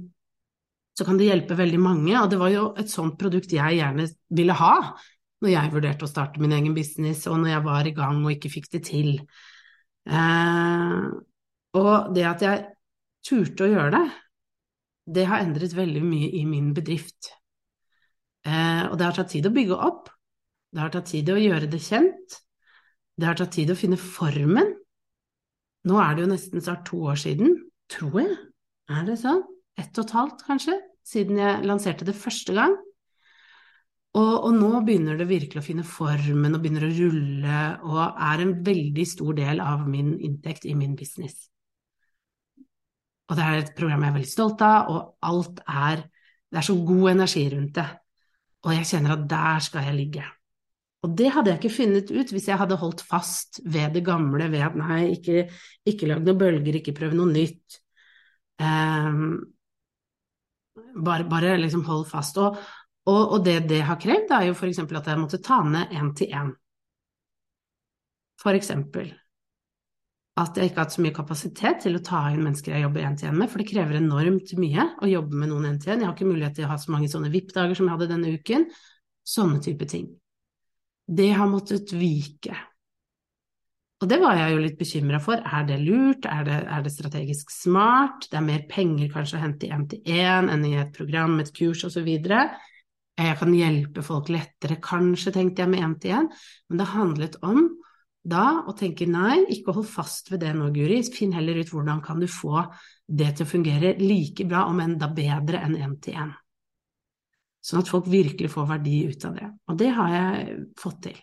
så 0.92 1.06
kan 1.08 1.18
det 1.18 1.28
hjelpe 1.30 1.56
veldig 1.58 1.80
mange. 1.80 2.14
Og 2.20 2.30
det 2.30 2.38
var 2.40 2.52
jo 2.52 2.68
et 2.78 2.92
sånt 2.92 3.18
produkt 3.20 3.54
jeg 3.54 3.78
gjerne 3.80 4.08
ville 4.32 4.56
ha 4.58 4.76
når 5.42 5.50
jeg 5.50 5.72
vurderte 5.72 6.06
å 6.06 6.10
starte 6.10 6.38
min 6.42 6.54
egen 6.54 6.74
business, 6.76 7.24
og 7.26 7.40
når 7.42 7.50
jeg 7.50 7.62
var 7.64 7.88
i 7.88 7.94
gang 7.96 8.20
og 8.22 8.30
ikke 8.30 8.50
fikk 8.52 8.68
det 8.76 8.82
til. 8.86 9.08
Eh, 10.06 11.06
og 11.80 12.12
det 12.14 12.26
at 12.28 12.44
jeg 12.46 12.60
turte 13.26 13.66
å 13.66 13.72
gjøre 13.72 13.90
det, 13.96 14.04
det 15.18 15.24
har 15.26 15.42
endret 15.42 15.74
veldig 15.74 16.02
mye 16.06 16.28
i 16.38 16.44
min 16.46 16.70
bedrift. 16.76 17.32
Eh, 18.46 18.84
og 18.86 18.94
det 18.98 19.08
har 19.08 19.18
tatt 19.18 19.32
tid 19.34 19.48
å 19.50 19.54
bygge 19.54 19.78
opp, 19.88 20.12
det 20.72 20.84
har 20.84 20.94
tatt 20.94 21.10
tid 21.10 21.34
å 21.34 21.40
gjøre 21.40 21.70
det 21.70 21.82
kjent, 21.82 22.38
det 23.18 23.28
har 23.28 23.38
tatt 23.38 23.52
tid 23.58 23.74
å 23.74 23.78
finne 23.78 23.98
formen. 23.98 24.76
Nå 25.90 25.98
er 25.98 26.14
det 26.14 26.22
jo 26.22 26.30
nesten 26.30 26.62
snart 26.62 26.86
to 26.86 27.02
år 27.10 27.18
siden, 27.18 27.58
tror 27.90 28.20
jeg, 28.22 28.38
er 28.94 29.10
det 29.10 29.18
sånn? 29.26 29.42
Ett 29.80 29.98
og 29.98 30.06
et 30.06 30.16
halvt, 30.16 30.42
kanskje, 30.46 30.78
siden 31.06 31.38
jeg 31.40 31.68
lanserte 31.68 32.06
det 32.08 32.16
første 32.18 32.54
gang. 32.56 32.74
Og, 34.12 34.32
og, 34.44 34.50
nå 34.52 34.82
begynner 34.84 35.16
det 35.16 35.24
virkelig 35.30 35.62
å 35.62 35.64
finne 35.64 35.86
formen 35.88 36.52
og 36.52 36.60
begynner 36.60 36.84
å 36.84 36.92
rulle 36.92 37.60
og 37.88 38.00
er 38.02 38.42
en 38.44 38.52
veldig 38.66 39.06
stor 39.08 39.32
del 39.38 39.62
av 39.64 39.86
min 39.88 40.12
inntekt 40.20 40.66
i 40.68 40.74
min 40.76 40.92
business. 40.98 41.46
Og 43.30 43.38
det 43.38 43.46
er 43.46 43.62
et 43.62 43.72
program 43.78 44.04
jeg 44.04 44.12
er 44.12 44.18
veldig 44.18 44.28
stolt 44.34 44.64
av, 44.66 44.92
og 44.92 45.30
alt 45.30 45.62
er 45.64 46.08
Det 46.52 46.60
er 46.60 46.66
så 46.66 46.74
god 46.84 47.06
energi 47.14 47.42
rundt 47.48 47.78
det. 47.78 47.86
Og 48.66 48.74
jeg 48.74 48.88
kjenner 48.90 49.14
at 49.14 49.22
der 49.30 49.62
skal 49.64 49.86
jeg 49.86 49.96
ligge. 49.96 50.24
Og 51.02 51.14
det 51.16 51.30
hadde 51.32 51.48
jeg 51.48 51.58
ikke 51.62 51.76
funnet 51.78 52.10
ut 52.12 52.34
hvis 52.34 52.48
jeg 52.50 52.58
hadde 52.60 52.76
holdt 52.76 53.00
fast 53.08 53.62
ved 53.64 53.96
det 53.96 54.04
gamle, 54.04 54.50
ved 54.52 54.66
at 54.66 54.76
nei, 54.76 55.14
ikke, 55.16 55.46
ikke 55.88 56.10
lag 56.10 56.20
noen 56.20 56.38
bølger, 56.38 56.76
ikke 56.76 56.92
prøv 56.94 57.16
noe 57.16 57.32
nytt. 57.32 57.78
Um, 58.60 59.40
bare, 60.96 61.24
bare 61.28 61.56
liksom 61.60 61.84
hold 61.84 62.06
fast. 62.10 62.38
Og, 62.38 62.58
og, 63.06 63.22
og, 63.22 63.38
det 63.44 63.60
det 63.70 63.82
har 63.86 64.00
krevd, 64.00 64.30
er 64.32 64.48
jo 64.50 64.56
f.eks. 64.56 64.84
at 64.84 65.10
jeg 65.12 65.20
måtte 65.20 65.42
ta 65.42 65.62
ned 65.66 65.92
én 65.92 66.12
til 66.16 66.32
én. 66.32 66.52
Eksempel 68.42 69.12
at 70.40 70.56
jeg 70.56 70.70
ikke 70.70 70.80
har 70.80 70.86
hatt 70.86 70.94
så 70.94 71.02
mye 71.04 71.14
kapasitet 71.14 71.82
til 71.84 71.98
å 71.98 72.02
ta 72.04 72.22
inn 72.32 72.40
mennesker 72.40 72.72
jeg 72.72 72.86
jobber 72.86 73.04
én 73.04 73.18
til 73.20 73.28
én 73.28 73.36
med, 73.36 73.50
for 73.52 73.60
det 73.60 73.68
krever 73.68 73.98
enormt 73.98 74.54
mye 74.56 74.86
å 75.04 75.10
jobbe 75.10 75.36
med 75.36 75.50
noen 75.52 75.68
én 75.68 75.78
til 75.80 75.92
én. 75.92 76.00
Jeg 76.00 76.08
har 76.08 76.16
ikke 76.16 76.30
mulighet 76.30 76.56
til 76.56 76.66
å 76.66 76.72
ha 76.72 76.78
så 76.80 76.94
mange 76.94 77.10
sånne 77.12 77.30
VIP-dager 77.34 77.76
som 77.76 77.86
jeg 77.86 77.96
hadde 77.98 78.10
denne 78.14 78.32
uken. 78.38 78.64
Sånne 79.28 79.60
type 79.62 79.86
ting. 79.90 80.08
Det 81.06 81.28
har 81.36 81.50
måttet 81.50 81.92
vike. 81.94 82.56
Og 84.02 84.08
det 84.10 84.18
var 84.18 84.34
jeg 84.34 84.54
jo 84.54 84.62
litt 84.64 84.78
bekymra 84.80 85.20
for. 85.22 85.38
Er 85.38 85.66
det 85.68 85.78
lurt? 85.78 86.26
Er 86.26 86.42
det, 86.46 86.58
er 86.74 86.82
det, 86.82 86.90
strategisk 86.90 87.52
smart? 87.54 88.26
Det 88.30 88.40
er 88.40 88.48
mer 88.48 88.64
penger 88.70 89.12
kanskje 89.12 89.38
å 89.38 89.42
hente 89.44 89.68
i 89.68 89.72
én-til-én 89.76 90.50
enn 90.50 90.66
i 90.66 90.74
et 90.82 90.90
program, 90.96 91.38
et 91.38 91.52
kurs 91.54 91.84
osv. 91.86 92.08
Jeg 92.10 93.38
kan 93.38 93.54
hjelpe 93.54 94.02
folk 94.02 94.32
lettere, 94.32 94.80
kanskje, 94.82 95.34
tenkte 95.36 95.62
jeg 95.62 95.70
med 95.70 95.86
én-til-én, 95.86 96.28
men 96.68 96.82
det 96.82 96.90
handlet 96.96 97.38
om 97.46 97.68
da 98.22 98.62
å 98.70 98.74
tenke 98.78 99.06
nei, 99.10 99.40
ikke 99.50 99.74
hold 99.74 99.88
fast 99.90 100.30
ved 100.30 100.42
det 100.44 100.52
nå, 100.54 100.70
Guri, 100.74 101.00
finn 101.14 101.34
heller 101.34 101.58
ut 101.58 101.72
hvordan 101.74 102.02
kan 102.02 102.22
du 102.22 102.28
få 102.30 102.62
det 103.06 103.32
til 103.36 103.46
å 103.46 103.50
fungere 103.50 103.96
like 104.02 104.46
bra, 104.46 104.68
om 104.70 104.82
enda 104.82 105.10
bedre 105.14 105.62
enn 105.62 105.78
én-til-én. 105.78 106.30
Sånn 107.62 107.82
at 107.82 107.90
folk 107.90 108.08
virkelig 108.10 108.50
får 108.50 108.66
verdi 108.66 109.04
ut 109.10 109.26
av 109.28 109.38
det. 109.38 109.50
Og 109.70 109.78
det 109.78 109.90
har 109.94 110.14
jeg 110.16 110.56
fått 110.82 111.04
til. 111.06 111.20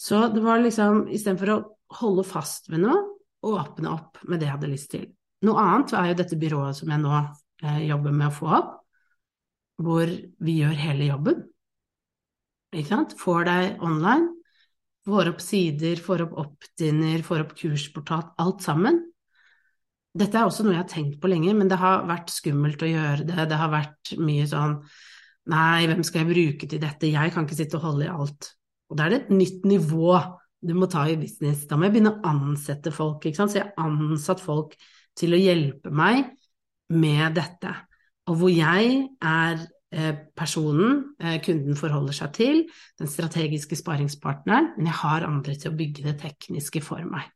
Så 0.00 0.20
det 0.32 0.40
var 0.40 0.62
liksom, 0.64 1.04
istedenfor 1.12 1.52
å 1.52 1.62
holde 2.00 2.24
fast 2.24 2.70
ved 2.72 2.80
noe, 2.86 2.96
åpne 3.44 3.92
opp 3.92 4.20
med 4.28 4.40
det 4.40 4.48
jeg 4.48 4.56
hadde 4.56 4.70
lyst 4.70 4.90
til. 4.94 5.06
Noe 5.44 5.60
annet 5.60 5.92
er 5.96 6.10
jo 6.10 6.18
dette 6.20 6.38
byrået 6.40 6.76
som 6.78 6.92
jeg 6.92 7.02
nå 7.02 7.12
eh, 7.16 7.82
jobber 7.88 8.14
med 8.16 8.28
å 8.28 8.36
få 8.36 8.48
opp, 8.58 8.74
hvor 9.80 10.10
vi 10.44 10.54
gjør 10.60 10.76
hele 10.76 11.08
jobben. 11.08 11.42
Ikke 12.72 12.88
sant? 12.92 13.12
Får 13.20 13.44
deg 13.48 13.84
online, 13.84 14.28
får 15.08 15.32
opp 15.32 15.42
sider, 15.44 16.00
får 16.04 16.24
opp 16.26 16.36
opt-in-er, 16.44 17.24
får 17.26 17.44
opp 17.44 17.54
kursportal, 17.58 18.26
alt 18.40 18.64
sammen. 18.64 19.00
Dette 20.16 20.38
er 20.38 20.48
også 20.48 20.64
noe 20.66 20.74
jeg 20.74 20.82
har 20.82 20.90
tenkt 20.90 21.18
på 21.22 21.30
lenge, 21.30 21.52
men 21.56 21.68
det 21.70 21.78
har 21.80 22.06
vært 22.08 22.32
skummelt 22.34 22.80
å 22.82 22.88
gjøre 22.88 23.26
det. 23.28 23.46
Det 23.50 23.58
har 23.60 23.72
vært 23.72 24.14
mye 24.20 24.48
sånn 24.48 24.80
Nei, 25.50 25.86
hvem 25.88 26.02
skal 26.04 26.20
jeg 26.20 26.28
bruke 26.28 26.66
til 26.68 26.78
dette? 26.82 27.08
Jeg 27.10 27.32
kan 27.34 27.46
ikke 27.46 27.56
sitte 27.58 27.78
og 27.78 27.86
holde 27.88 28.04
i 28.04 28.10
alt. 28.12 28.50
Og 28.90 28.98
da 28.98 29.06
er 29.06 29.14
det 29.14 29.20
et 29.22 29.34
nytt 29.34 29.66
nivå 29.70 30.18
du 30.60 30.74
må 30.76 30.88
ta 30.92 31.06
i 31.08 31.16
business. 31.16 31.64
Da 31.68 31.78
må 31.78 31.86
jeg 31.86 31.94
begynne 31.96 32.16
å 32.18 32.30
ansette 32.30 32.92
folk. 32.92 33.24
ikke 33.24 33.38
sant? 33.38 33.54
Så 33.54 33.60
jeg 33.62 33.70
har 33.70 33.86
ansatt 33.86 34.42
folk 34.44 34.74
til 35.16 35.34
å 35.34 35.40
hjelpe 35.40 35.92
meg 35.94 36.26
med 36.92 37.38
dette. 37.38 37.72
Og 38.28 38.36
hvor 38.42 38.52
jeg 38.52 38.98
er 39.24 39.62
eh, 39.94 40.12
personen 40.36 41.14
eh, 41.22 41.38
kunden 41.44 41.78
forholder 41.78 42.16
seg 42.16 42.34
til, 42.36 42.60
den 43.00 43.10
strategiske 43.10 43.78
sparingspartneren, 43.80 44.74
men 44.76 44.90
jeg 44.90 44.98
har 45.00 45.26
andre 45.28 45.56
til 45.56 45.72
å 45.72 45.78
bygge 45.78 46.04
det 46.10 46.18
tekniske 46.20 46.84
for 46.84 47.06
meg. 47.08 47.30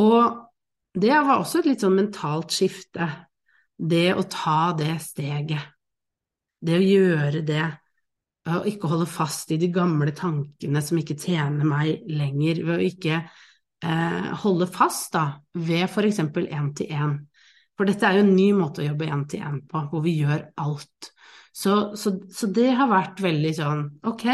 Og 0.00 0.48
det 0.96 1.12
var 1.12 1.38
også 1.38 1.60
et 1.60 1.70
litt 1.72 1.84
sånn 1.84 1.98
mentalt 1.98 2.54
skifte, 2.56 3.08
det 3.76 4.12
å 4.16 4.24
ta 4.30 4.72
det 4.78 4.96
steget. 5.02 5.70
Det 6.62 6.76
å 6.78 6.84
gjøre 6.84 7.40
det 7.44 7.64
og 8.50 8.66
ikke 8.66 8.90
holde 8.90 9.06
fast 9.06 9.52
i 9.54 9.58
de 9.60 9.68
gamle 9.72 10.12
tankene 10.16 10.82
som 10.82 10.98
ikke 10.98 11.18
tjener 11.20 11.66
meg 11.68 12.06
lenger, 12.10 12.62
ved 12.66 12.80
å 12.80 12.86
ikke 12.88 13.18
eh, 13.20 14.30
holde 14.42 14.66
fast 14.70 15.12
da, 15.14 15.26
ved 15.54 15.84
f.eks. 15.86 16.18
én-til-én. 16.24 17.18
For 17.78 17.88
dette 17.88 18.08
er 18.08 18.18
jo 18.18 18.24
en 18.26 18.34
ny 18.34 18.48
måte 18.56 18.82
å 18.82 18.88
jobbe 18.88 19.06
én-til-én 19.14 19.60
på, 19.70 19.84
hvor 19.92 20.02
vi 20.04 20.16
gjør 20.18 20.48
alt. 20.62 21.12
Så, 21.52 21.94
så, 22.00 22.16
så, 22.32 22.48
det 22.50 22.72
har 22.78 22.90
vært 22.90 23.20
veldig 23.22 23.52
sånn 23.54 23.84
ok, 24.08 24.26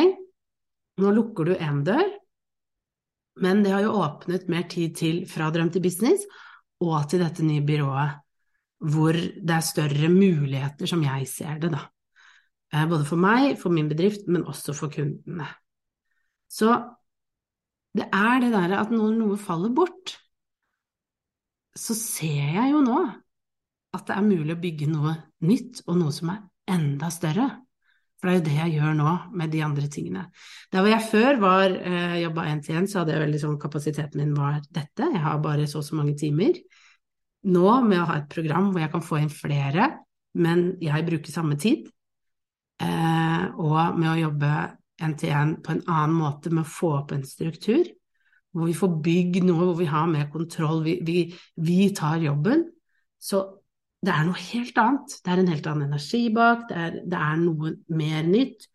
nå 1.03 1.13
lukker 1.15 1.51
du 1.51 1.55
én 1.59 1.83
dør, 1.87 2.07
men 3.43 3.61
det 3.63 3.75
har 3.75 3.85
jo 3.85 3.99
åpnet 4.01 4.49
mer 4.51 4.65
tid 4.71 4.97
til 4.99 5.21
fra 5.31 5.51
drøm 5.55 5.69
til 5.75 5.85
business 5.85 6.25
og 6.83 7.11
til 7.11 7.23
dette 7.23 7.45
nye 7.47 7.63
byrået, 7.67 8.17
hvor 8.89 9.15
det 9.19 9.55
er 9.55 9.67
større 9.67 10.11
muligheter, 10.11 10.91
som 10.91 11.03
jeg 11.03 11.27
ser 11.31 11.59
det, 11.63 11.73
da. 11.75 11.85
Eh, 12.73 12.85
både 12.89 13.07
for 13.09 13.21
meg, 13.21 13.57
for 13.61 13.73
min 13.73 13.89
bedrift, 13.89 14.27
men 14.29 14.45
også 14.49 14.75
for 14.77 14.93
kundene. 14.93 15.47
Så 16.53 16.73
det 17.97 18.09
er 18.13 18.43
det 18.43 18.53
derre 18.53 18.83
at 18.83 18.93
når 18.93 19.15
noe 19.17 19.39
faller 19.41 19.73
bort, 19.75 20.19
så 21.79 21.95
ser 21.97 22.59
jeg 22.59 22.75
jo 22.75 22.83
nå 22.85 22.99
at 23.97 24.05
det 24.09 24.19
er 24.19 24.27
mulig 24.27 24.53
å 24.53 24.61
bygge 24.61 24.91
noe 24.91 25.15
nytt, 25.49 25.83
og 25.89 25.97
noe 26.01 26.13
som 26.13 26.35
er 26.35 26.45
enda 26.69 27.09
større. 27.13 27.49
For 28.19 28.29
det 28.29 28.33
er 28.33 28.39
jo 28.39 28.47
det 28.49 28.57
jeg 28.57 28.75
gjør 28.77 28.97
nå 28.99 29.13
med 29.39 29.53
de 29.55 29.61
andre 29.63 29.89
tingene. 29.93 30.25
Der 30.73 30.83
hvor 30.83 30.91
jeg 30.91 31.07
før 31.07 31.39
var 31.41 31.73
eh, 31.73 32.17
jobba 32.25 32.49
én 32.51 32.61
til 32.65 32.81
én, 32.81 32.89
så 32.91 33.01
hadde 33.01 33.15
jeg 33.15 33.23
veldig 33.23 33.43
sånn 33.45 33.61
kapasiteten 33.63 34.21
min 34.21 34.35
var 34.37 34.59
dette, 34.67 35.07
jeg 35.07 35.23
har 35.23 35.39
bare 35.43 35.69
så 35.71 35.81
og 35.81 35.87
så 35.87 35.97
mange 35.97 36.17
timer. 36.19 36.59
Nå 37.49 37.69
med 37.87 38.03
å 38.03 38.09
ha 38.11 38.19
et 38.19 38.33
program 38.33 38.73
hvor 38.73 38.83
jeg 38.83 38.93
kan 38.93 39.07
få 39.07 39.23
inn 39.23 39.33
flere, 39.33 39.93
men 40.39 40.73
jeg 40.83 41.07
bruker 41.07 41.33
samme 41.33 41.57
tid, 41.61 41.87
og 42.79 43.99
med 43.99 44.11
å 44.13 44.19
jobbe 44.21 44.51
en 45.03 45.15
til 45.19 45.35
en 45.35 45.55
på 45.63 45.75
en 45.75 45.85
annen 45.87 46.17
måte, 46.19 46.51
med 46.53 46.65
å 46.65 46.73
få 46.73 46.93
opp 47.01 47.15
en 47.15 47.25
struktur, 47.27 47.87
hvor 48.55 48.69
vi 48.69 48.77
får 48.77 48.97
bygd 49.05 49.47
noe, 49.47 49.69
hvor 49.69 49.79
vi 49.79 49.89
har 49.91 50.09
mer 50.11 50.29
kontroll, 50.33 50.83
vi, 50.87 50.99
vi, 51.07 51.19
vi, 51.63 51.79
tar 51.95 52.19
jobben. 52.23 52.65
Så 53.19 53.43
det 54.03 54.15
er 54.15 54.27
noe 54.27 54.41
helt 54.41 54.79
annet. 54.79 55.19
Det 55.23 55.33
er 55.33 55.43
en 55.43 55.53
helt 55.53 55.69
annen 55.71 55.91
energi 55.91 56.23
bak, 56.35 56.67
det 56.71 56.81
er, 56.87 56.99
det 57.07 57.23
er 57.29 57.41
noe 57.43 57.75
mer 57.99 58.27
nytt, 58.27 58.69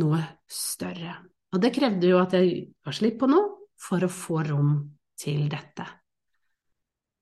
noe 0.00 0.20
større. 0.50 1.16
Og 1.50 1.62
det 1.62 1.72
krevde 1.74 2.12
jo 2.12 2.20
at 2.20 2.36
jeg 2.36 2.68
ga 2.84 2.94
slipp 2.94 3.18
på 3.22 3.30
noe 3.30 3.72
for 3.80 4.04
å 4.04 4.12
få 4.12 4.44
rom 4.50 4.74
til 5.20 5.48
dette. 5.50 5.86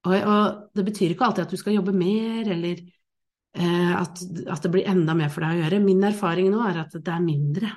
Og, 0.08 0.14
og 0.14 0.76
det 0.78 0.84
betyr 0.86 1.12
ikke 1.12 1.26
alltid 1.26 1.46
at 1.46 1.52
du 1.52 1.60
skal 1.60 1.74
jobbe 1.74 1.94
mer, 1.96 2.48
eller 2.54 2.80
Eh, 2.80 2.97
at, 3.56 4.20
at, 4.20 4.60
det 4.62 4.70
blir 4.70 4.86
enda 4.86 5.14
mer 5.16 5.30
for 5.32 5.42
deg 5.42 5.56
å 5.56 5.62
gjøre. 5.64 5.78
Min 5.82 6.04
erfaring 6.06 6.50
nå 6.52 6.60
er 6.68 6.82
at 6.84 6.92
det 6.94 7.12
er 7.14 7.22
mindre. 7.24 7.70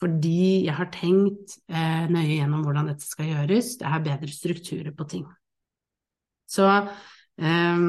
Fordi 0.00 0.66
jeg 0.66 0.76
har 0.76 0.90
tenkt 0.92 1.56
eh, 1.72 2.04
nøye 2.12 2.36
gjennom 2.36 2.64
hvordan 2.66 2.90
dette 2.90 3.06
skal 3.06 3.30
gjøres. 3.30 3.76
Det 3.80 3.88
er 3.88 4.04
bedre 4.04 4.32
strukturer 4.32 4.92
på 4.96 5.06
ting. 5.08 5.24
Så 6.50 6.66
eh, 6.68 7.84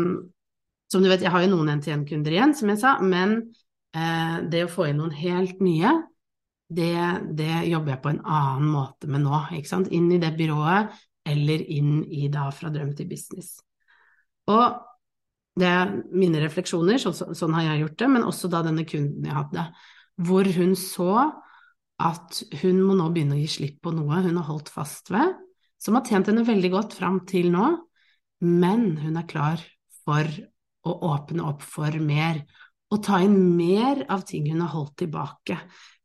Som 0.88 1.04
du 1.04 1.10
vet, 1.12 1.24
jeg 1.24 1.34
har 1.34 1.44
jo 1.44 1.52
noen 1.52 1.74
NTN-kunder 1.82 2.32
igjen, 2.32 2.56
som 2.56 2.72
jeg 2.72 2.80
sa, 2.80 2.96
men 3.04 3.42
eh, 3.92 4.38
det 4.48 4.64
å 4.64 4.72
få 4.72 4.88
inn 4.88 5.02
noen 5.02 5.16
helt 5.20 5.60
nye, 5.60 5.92
det, 6.68 6.96
det, 7.36 7.52
jobber 7.68 7.94
jeg 7.94 8.04
på 8.04 8.12
en 8.14 8.24
annen 8.24 8.72
måte 8.72 9.10
med 9.12 9.24
nå, 9.24 9.42
ikke 9.60 9.72
sant. 9.72 9.92
Inn 9.92 10.08
i 10.16 10.20
det 10.24 10.34
byrået, 10.40 10.96
eller 11.28 11.64
inn 11.76 12.06
i 12.08 12.30
da 12.32 12.48
fra 12.56 12.72
drøm 12.72 12.94
til 12.96 13.10
business. 13.12 13.58
Og 14.48 14.80
det 15.58 15.68
er 15.68 15.94
mine 16.14 16.42
refleksjoner, 16.44 17.00
så, 17.02 17.14
så, 17.16 17.32
sånn 17.38 17.56
har 17.58 17.72
jeg 17.72 17.84
gjort 17.84 17.98
det, 18.02 18.10
men 18.14 18.28
også 18.28 18.50
da 18.52 18.62
denne 18.66 18.86
kunden 18.88 19.26
jeg 19.26 19.38
hadde, 19.38 19.66
hvor 20.28 20.50
hun 20.58 20.76
så 20.78 21.12
at 21.98 22.42
hun 22.62 22.84
må 22.86 22.98
nå 22.98 23.10
begynne 23.14 23.38
å 23.38 23.42
gi 23.42 23.50
slipp 23.50 23.80
på 23.86 23.94
noe 23.96 24.22
hun 24.22 24.38
har 24.38 24.48
holdt 24.52 24.70
fast 24.70 25.10
ved, 25.14 25.34
som 25.82 25.98
har 25.98 26.06
tjent 26.06 26.30
henne 26.30 26.46
veldig 26.46 26.72
godt 26.74 26.96
fram 26.98 27.24
til 27.30 27.50
nå, 27.54 27.72
men 28.46 28.92
hun 29.02 29.18
er 29.18 29.28
klar 29.30 29.62
for 30.06 30.30
å 30.88 30.94
åpne 31.10 31.46
opp 31.50 31.66
for 31.66 31.98
mer, 32.02 32.44
og 32.94 33.02
ta 33.04 33.20
inn 33.26 33.36
mer 33.58 34.06
av 34.14 34.24
ting 34.30 34.46
hun 34.52 34.62
har 34.64 34.72
holdt 34.72 34.96
tilbake. 35.02 35.58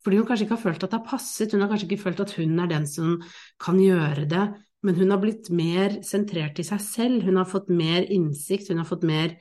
Fordi 0.03 0.19
hun 0.19 0.27
kanskje 0.27 0.47
ikke 0.47 0.57
har 0.57 0.65
følt 0.65 0.83
at 0.83 0.91
det 0.91 0.99
har 0.99 1.07
passet, 1.07 1.53
hun 1.53 1.63
har 1.63 1.71
kanskje 1.71 1.87
ikke 1.87 2.03
følt 2.09 2.23
at 2.25 2.33
hun 2.35 2.57
er 2.59 2.71
den 2.73 2.87
som 2.89 3.13
kan 3.61 3.79
gjøre 3.79 4.25
det, 4.29 4.47
men 4.83 4.97
hun 4.99 5.13
har 5.13 5.21
blitt 5.21 5.49
mer 5.55 6.01
sentrert 6.03 6.59
i 6.59 6.65
seg 6.67 6.81
selv, 6.83 7.23
hun 7.23 7.39
har 7.39 7.47
fått 7.49 7.71
mer 7.71 8.03
innsikt, 8.11 8.69
hun 8.71 8.81
har 8.81 8.87
fått 8.89 9.05
mer 9.07 9.37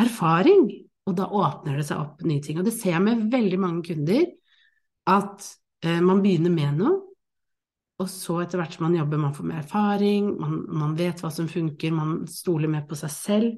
erfaring, 0.00 0.68
og 1.06 1.16
da 1.18 1.26
åpner 1.28 1.76
det 1.76 1.86
seg 1.88 2.00
opp 2.00 2.22
nye 2.24 2.42
ting. 2.44 2.60
Og 2.60 2.66
det 2.66 2.74
ser 2.76 2.94
jeg 2.94 3.04
med 3.04 3.26
veldig 3.32 3.58
mange 3.60 3.84
kunder, 3.90 4.24
at 5.12 5.48
eh, 5.84 6.00
man 6.00 6.22
begynner 6.24 6.54
med 6.54 6.78
noe, 6.80 6.94
og 8.00 8.08
så 8.10 8.40
etter 8.42 8.58
hvert 8.58 8.74
som 8.74 8.86
man 8.88 8.96
jobber, 8.96 9.20
man 9.20 9.34
får 9.36 9.46
mer 9.46 9.60
erfaring, 9.60 10.30
man, 10.40 10.56
man 10.82 10.96
vet 10.98 11.20
hva 11.22 11.30
som 11.30 11.50
funker, 11.50 11.92
man 11.94 12.22
stoler 12.30 12.70
mer 12.72 12.86
på 12.88 12.98
seg 12.98 13.12
selv, 13.14 13.52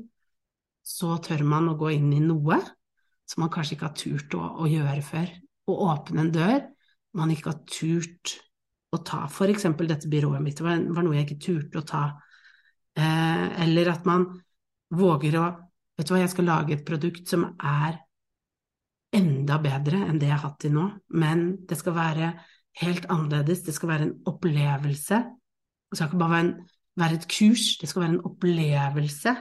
så 0.84 1.14
tør 1.24 1.46
man 1.48 1.70
å 1.70 1.78
gå 1.80 1.94
inn 1.94 2.10
i 2.12 2.20
noe 2.20 2.58
som 3.24 3.44
man 3.44 3.52
kanskje 3.52 3.78
ikke 3.78 3.88
har 3.88 3.96
turt 3.96 4.34
å, 4.36 4.42
å 4.60 4.68
gjøre 4.68 5.04
før. 5.06 5.30
Å 5.64 5.76
åpne 5.94 6.26
en 6.26 6.34
dør 6.34 6.58
man 7.16 7.30
ikke 7.32 7.54
har 7.54 7.62
turt 7.70 8.34
å 8.96 9.02
ta. 9.06 9.24
For 9.32 9.50
eksempel 9.50 9.88
dette 9.90 10.10
byrået 10.10 10.42
mitt 10.44 10.62
var, 10.64 10.80
var 10.94 11.06
noe 11.06 11.18
jeg 11.18 11.28
ikke 11.28 11.42
turte 11.46 11.80
å 11.80 11.86
ta. 11.88 12.04
Eh, 12.94 13.46
eller 13.66 13.90
at 13.94 14.08
man 14.08 14.26
våger 14.94 15.38
å 15.40 15.46
Vet 15.94 16.08
du 16.08 16.10
hva, 16.10 16.24
jeg 16.24 16.30
skal 16.32 16.48
lage 16.48 16.74
et 16.74 16.80
produkt 16.82 17.28
som 17.30 17.44
er 17.54 18.00
enda 19.14 19.60
bedre 19.62 20.00
enn 20.08 20.16
det 20.18 20.26
jeg 20.26 20.34
har 20.34 20.48
hatt 20.48 20.56
til 20.64 20.72
nå, 20.74 20.88
men 21.14 21.44
det 21.70 21.76
skal 21.78 21.94
være 21.94 22.30
helt 22.80 23.06
annerledes, 23.06 23.62
det 23.62 23.76
skal 23.76 23.92
være 23.92 24.08
en 24.08 24.16
opplevelse. 24.26 25.20
Det 25.86 25.98
skal 25.98 26.08
ikke 26.08 26.18
bare 26.18 26.32
være, 26.32 26.48
en, 26.48 26.72
være 26.98 27.18
et 27.20 27.28
kurs, 27.30 27.68
det 27.78 27.90
skal 27.92 28.02
være 28.02 28.14
en 28.16 28.24
opplevelse 28.26 29.36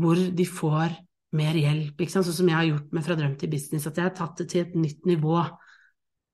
hvor 0.00 0.24
de 0.38 0.46
får 0.46 0.98
mer 1.38 1.54
hjelp, 1.58 2.02
ikke 2.02 2.12
sånn 2.16 2.26
som 2.26 2.50
jeg 2.50 2.58
har 2.58 2.68
gjort 2.68 2.92
med 2.94 3.06
Fra 3.06 3.16
drøm 3.18 3.38
til 3.38 3.50
business, 3.50 3.86
at 3.86 3.98
jeg 3.98 4.08
har 4.08 4.14
tatt 4.18 4.42
det 4.42 4.48
til 4.50 4.64
et 4.64 4.76
nytt 4.78 5.06
nivå. 5.06 5.38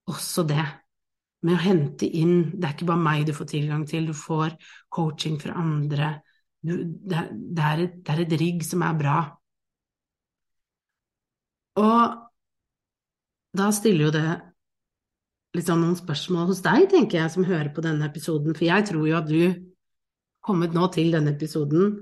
Også 0.09 0.45
det 0.49 0.65
med 1.47 1.57
å 1.57 1.63
hente 1.63 2.09
inn 2.09 2.51
Det 2.55 2.65
er 2.67 2.75
ikke 2.75 2.89
bare 2.89 3.05
meg 3.05 3.27
du 3.29 3.33
får 3.37 3.49
tilgang 3.53 3.85
til, 3.89 4.09
du 4.09 4.17
får 4.17 4.57
coaching 4.93 5.39
fra 5.43 5.57
andre. 5.61 6.17
Du, 6.61 6.75
det, 6.83 7.29
det, 7.33 7.63
er 7.63 7.83
et, 7.85 7.99
det 8.07 8.19
et 8.27 8.37
rigg 8.41 8.65
som 8.67 8.83
er 8.87 8.99
bra. 8.99 9.19
Og 11.77 12.23
da 13.57 13.71
stiller 13.73 14.09
jo 14.09 14.13
det 14.15 14.27
litt 15.57 15.69
sånn 15.69 15.81
noen 15.81 15.97
spørsmål 15.97 16.51
hos 16.51 16.61
deg, 16.65 16.89
tenker 16.93 17.23
jeg, 17.23 17.33
som 17.33 17.47
hører 17.49 17.71
på 17.73 17.85
denne 17.85 18.09
episoden, 18.11 18.57
for 18.57 18.67
jeg 18.67 18.89
tror 18.91 19.07
jo 19.09 19.17
at 19.17 19.31
du 19.31 19.41
kommet 20.47 20.77
nå 20.77 20.87
til 20.95 21.15
denne 21.15 21.33
episoden 21.35 21.97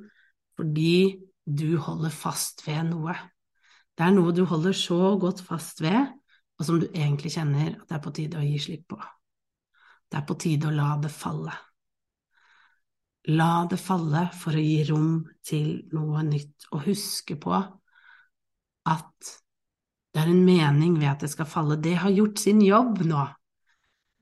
fordi 0.59 1.21
du 1.45 1.77
holder 1.83 2.13
fast 2.15 2.63
ved 2.67 2.85
noe. 2.91 3.15
Det 3.95 4.07
er 4.07 4.15
noe 4.15 4.35
du 4.35 4.45
holder 4.49 4.75
så 4.77 5.15
godt 5.21 5.43
fast 5.47 5.83
ved, 5.83 6.13
og 6.59 6.67
som 6.67 6.79
du 6.83 6.87
egentlig 6.93 7.35
kjenner 7.35 7.75
at 7.75 7.89
det 7.89 7.97
er 7.97 8.03
på 8.05 8.15
tide 8.15 8.41
å 8.41 8.47
gi 8.47 8.59
slipp 8.63 8.87
på. 8.95 9.01
Det 10.11 10.21
er 10.21 10.27
på 10.29 10.37
tide 10.41 10.69
å 10.71 10.75
la 10.75 10.95
det 11.03 11.13
falle. 11.13 11.55
La 13.35 13.65
det 13.71 13.79
falle 13.81 14.27
for 14.37 14.57
å 14.57 14.63
gi 14.63 14.83
rom 14.91 15.25
til 15.47 15.87
noe 15.97 16.23
nytt, 16.27 16.69
og 16.73 16.85
huske 16.89 17.39
på 17.41 17.55
at 17.57 19.33
det 20.15 20.23
er 20.23 20.31
en 20.31 20.45
mening 20.47 20.99
ved 21.01 21.09
at 21.11 21.25
det 21.25 21.33
skal 21.33 21.49
falle. 21.49 21.81
Det 21.81 21.97
har 21.99 22.13
gjort 22.15 22.39
sin 22.39 22.61
jobb 22.63 23.01
nå. 23.09 23.25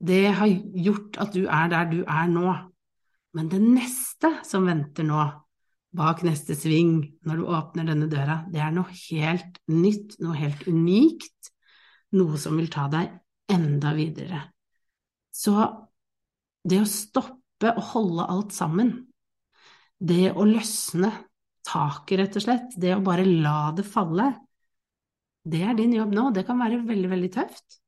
Det 0.03 0.23
har 0.39 0.49
gjort 0.87 1.19
at 1.21 1.35
du 1.35 1.43
er 1.45 1.67
der 1.71 1.89
du 1.91 1.99
er 2.01 2.31
nå. 2.31 2.53
Men 3.37 3.49
det 3.51 3.59
neste 3.61 4.31
som 4.47 4.65
venter 4.69 5.05
nå, 5.05 5.21
bak 5.93 6.23
neste 6.25 6.57
sving, 6.57 6.95
når 7.27 7.39
du 7.41 7.51
åpner 7.53 7.91
denne 7.91 8.09
døra, 8.09 8.41
det 8.49 8.61
er 8.63 8.73
noe 8.73 8.89
helt 8.89 9.59
nytt, 9.69 10.17
noe 10.23 10.37
helt 10.37 10.65
unikt, 10.65 11.53
noe 12.17 12.39
som 12.41 12.57
vil 12.57 12.71
ta 12.73 12.87
deg 12.93 13.13
enda 13.53 13.93
videre. 13.97 14.41
Så 15.33 15.53
det 16.63 16.79
å 16.83 16.89
stoppe 16.89 17.73
å 17.73 17.85
holde 17.93 18.27
alt 18.29 18.53
sammen, 18.55 18.93
det 19.97 20.31
å 20.35 20.45
løsne 20.45 21.11
taket, 21.65 22.17
rett 22.19 22.37
og 22.37 22.45
slett, 22.45 22.75
det 22.77 22.93
å 22.95 23.03
bare 23.03 23.25
la 23.25 23.71
det 23.75 23.85
falle, 23.87 24.29
det 25.43 25.63
er 25.65 25.75
din 25.75 25.95
jobb 25.95 26.13
nå. 26.15 26.29
Det 26.35 26.45
kan 26.47 26.59
være 26.59 26.83
veldig, 26.87 27.09
veldig 27.11 27.31
tøft. 27.33 27.79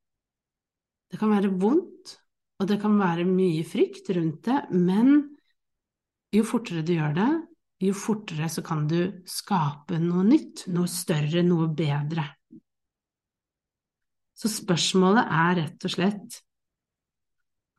Det 1.11 1.19
kan 1.21 1.31
være 1.31 1.53
vondt, 1.55 2.15
og 2.59 2.69
det 2.71 2.79
kan 2.81 2.95
være 2.99 3.27
mye 3.27 3.63
frykt 3.67 4.09
rundt 4.15 4.47
det, 4.47 4.61
men 4.75 5.11
jo 6.35 6.43
fortere 6.47 6.83
du 6.83 6.95
gjør 6.95 7.13
det, 7.15 7.29
jo 7.85 7.93
fortere 7.95 8.47
så 8.51 8.63
kan 8.65 8.85
du 8.89 8.99
skape 9.29 9.99
noe 10.01 10.23
nytt, 10.27 10.65
noe 10.73 10.89
større, 10.91 11.43
noe 11.45 11.67
bedre. 11.75 12.25
Så 14.35 14.51
spørsmålet 14.51 15.31
er 15.31 15.55
rett 15.61 15.87
og 15.87 15.93
slett 15.93 16.41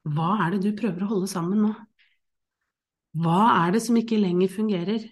hva 0.06 0.36
er 0.44 0.54
det 0.54 0.62
du 0.62 0.78
prøver 0.78 1.02
å 1.02 1.10
holde 1.10 1.28
sammen 1.30 1.64
nå? 1.64 1.72
Hva 3.16 3.40
er 3.64 3.74
det 3.74 3.82
som 3.82 3.96
ikke 3.98 4.20
lenger 4.20 4.52
fungerer? 4.52 5.06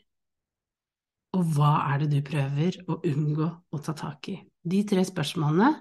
Og 1.34 1.46
hva 1.56 1.72
er 1.90 2.04
det 2.04 2.10
du 2.12 2.20
prøver 2.26 2.76
å 2.86 3.00
unngå 3.10 3.48
å 3.74 3.80
ta 3.82 3.94
tak 3.98 4.28
i? 4.30 4.36
De 4.62 4.82
tre 4.86 5.02
spørsmålene 5.06 5.72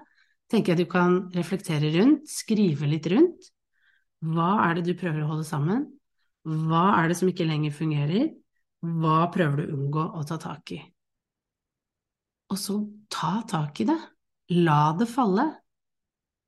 tenker 0.50 0.74
jeg 0.74 0.84
du 0.84 0.90
kan 0.90 1.20
reflektere 1.34 1.92
rundt, 1.94 2.26
skrive 2.28 2.88
litt 2.90 3.06
rundt. 3.12 3.50
Hva 4.24 4.56
er 4.66 4.78
det 4.78 4.88
du 4.88 4.98
prøver 4.98 5.22
å 5.22 5.30
holde 5.30 5.46
sammen? 5.46 5.84
Hva 6.44 6.86
er 6.98 7.12
det 7.12 7.18
som 7.20 7.30
ikke 7.30 7.46
lenger 7.46 7.76
fungerer? 7.76 8.32
Hva 8.84 9.28
prøver 9.32 9.62
du 9.62 9.64
å 9.68 9.78
unngå 9.78 10.08
å 10.18 10.24
ta 10.28 10.40
tak 10.40 10.74
i? 10.74 10.80
Og 12.52 12.60
så 12.60 12.80
ta 13.12 13.38
tak 13.48 13.80
i 13.80 13.88
det. 13.88 14.00
La 14.64 14.92
det 14.98 15.08
falle. 15.08 15.46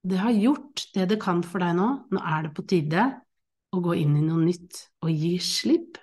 Det 0.06 0.18
har 0.20 0.30
gjort 0.30 0.84
det 0.94 1.06
det 1.10 1.18
kan 1.22 1.42
for 1.42 1.62
deg 1.62 1.74
nå. 1.78 1.86
Nå 2.14 2.20
er 2.22 2.46
det 2.46 2.52
på 2.54 2.64
tide 2.68 3.06
å 3.74 3.80
gå 3.82 3.96
inn 3.98 4.14
i 4.18 4.24
noe 4.24 4.44
nytt 4.44 4.82
og 5.02 5.10
gi 5.10 5.32
slipp 5.42 5.98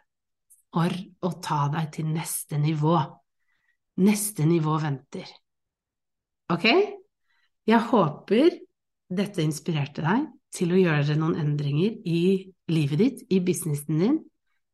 for 0.73 0.91
å 1.23 1.31
ta 1.43 1.67
deg 1.71 1.91
til 1.95 2.09
neste 2.11 2.59
nivå. 2.59 2.97
Neste 4.03 4.47
nivå 4.49 4.75
venter. 4.81 5.29
Ok? 6.51 6.67
Jeg 7.63 7.87
håper 7.93 8.57
dette 9.13 9.45
inspirerte 9.45 10.03
deg 10.03 10.27
til 10.53 10.73
å 10.73 10.81
gjøre 10.81 11.15
noen 11.17 11.37
endringer 11.39 11.95
i 12.09 12.23
livet 12.73 12.99
ditt, 12.99 13.23
i 13.31 13.39
businessen 13.45 14.01
din, 14.01 14.19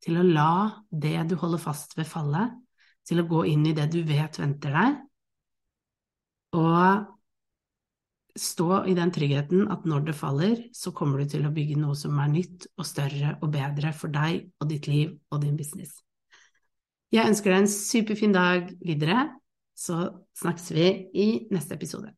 til 0.04 0.18
å 0.18 0.26
la 0.26 0.54
det 0.89 1.28
du 1.30 1.36
holder 1.39 1.62
fast 1.62 1.96
ved, 2.00 2.08
falle, 2.08 2.48
til 3.06 3.22
å 3.22 3.28
gå 3.30 3.46
inn 3.52 3.68
i 3.68 3.76
det 3.78 3.89
du 3.94 4.02
vet 4.08 4.39
venter 4.39 4.74
deg, 4.76 5.00
og 6.58 7.18
stå 8.39 8.84
i 8.89 8.95
den 8.97 9.12
tryggheten 9.13 9.67
at 9.73 9.86
når 9.89 10.08
det 10.10 10.17
faller, 10.17 10.62
så 10.75 10.93
kommer 10.95 11.21
du 11.21 11.30
til 11.34 11.45
å 11.47 11.54
bygge 11.54 11.78
noe 11.80 11.97
som 11.97 12.17
er 12.23 12.32
nytt 12.32 12.69
og 12.80 12.88
større 12.88 13.36
og 13.39 13.52
bedre 13.54 13.93
for 13.95 14.13
deg 14.13 14.47
og 14.60 14.71
ditt 14.71 14.89
liv 14.89 15.13
og 15.30 15.43
din 15.43 15.60
business. 15.60 15.99
Jeg 17.13 17.25
ønsker 17.30 17.52
deg 17.52 17.63
en 17.63 17.71
superfin 17.73 18.36
dag 18.36 18.73
videre, 18.86 19.30
så 19.78 20.10
snakkes 20.38 20.73
vi 20.75 20.89
i 21.13 21.30
neste 21.54 21.75
episode. 21.80 22.13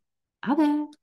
Ha 0.45 0.57
det! 0.57 1.00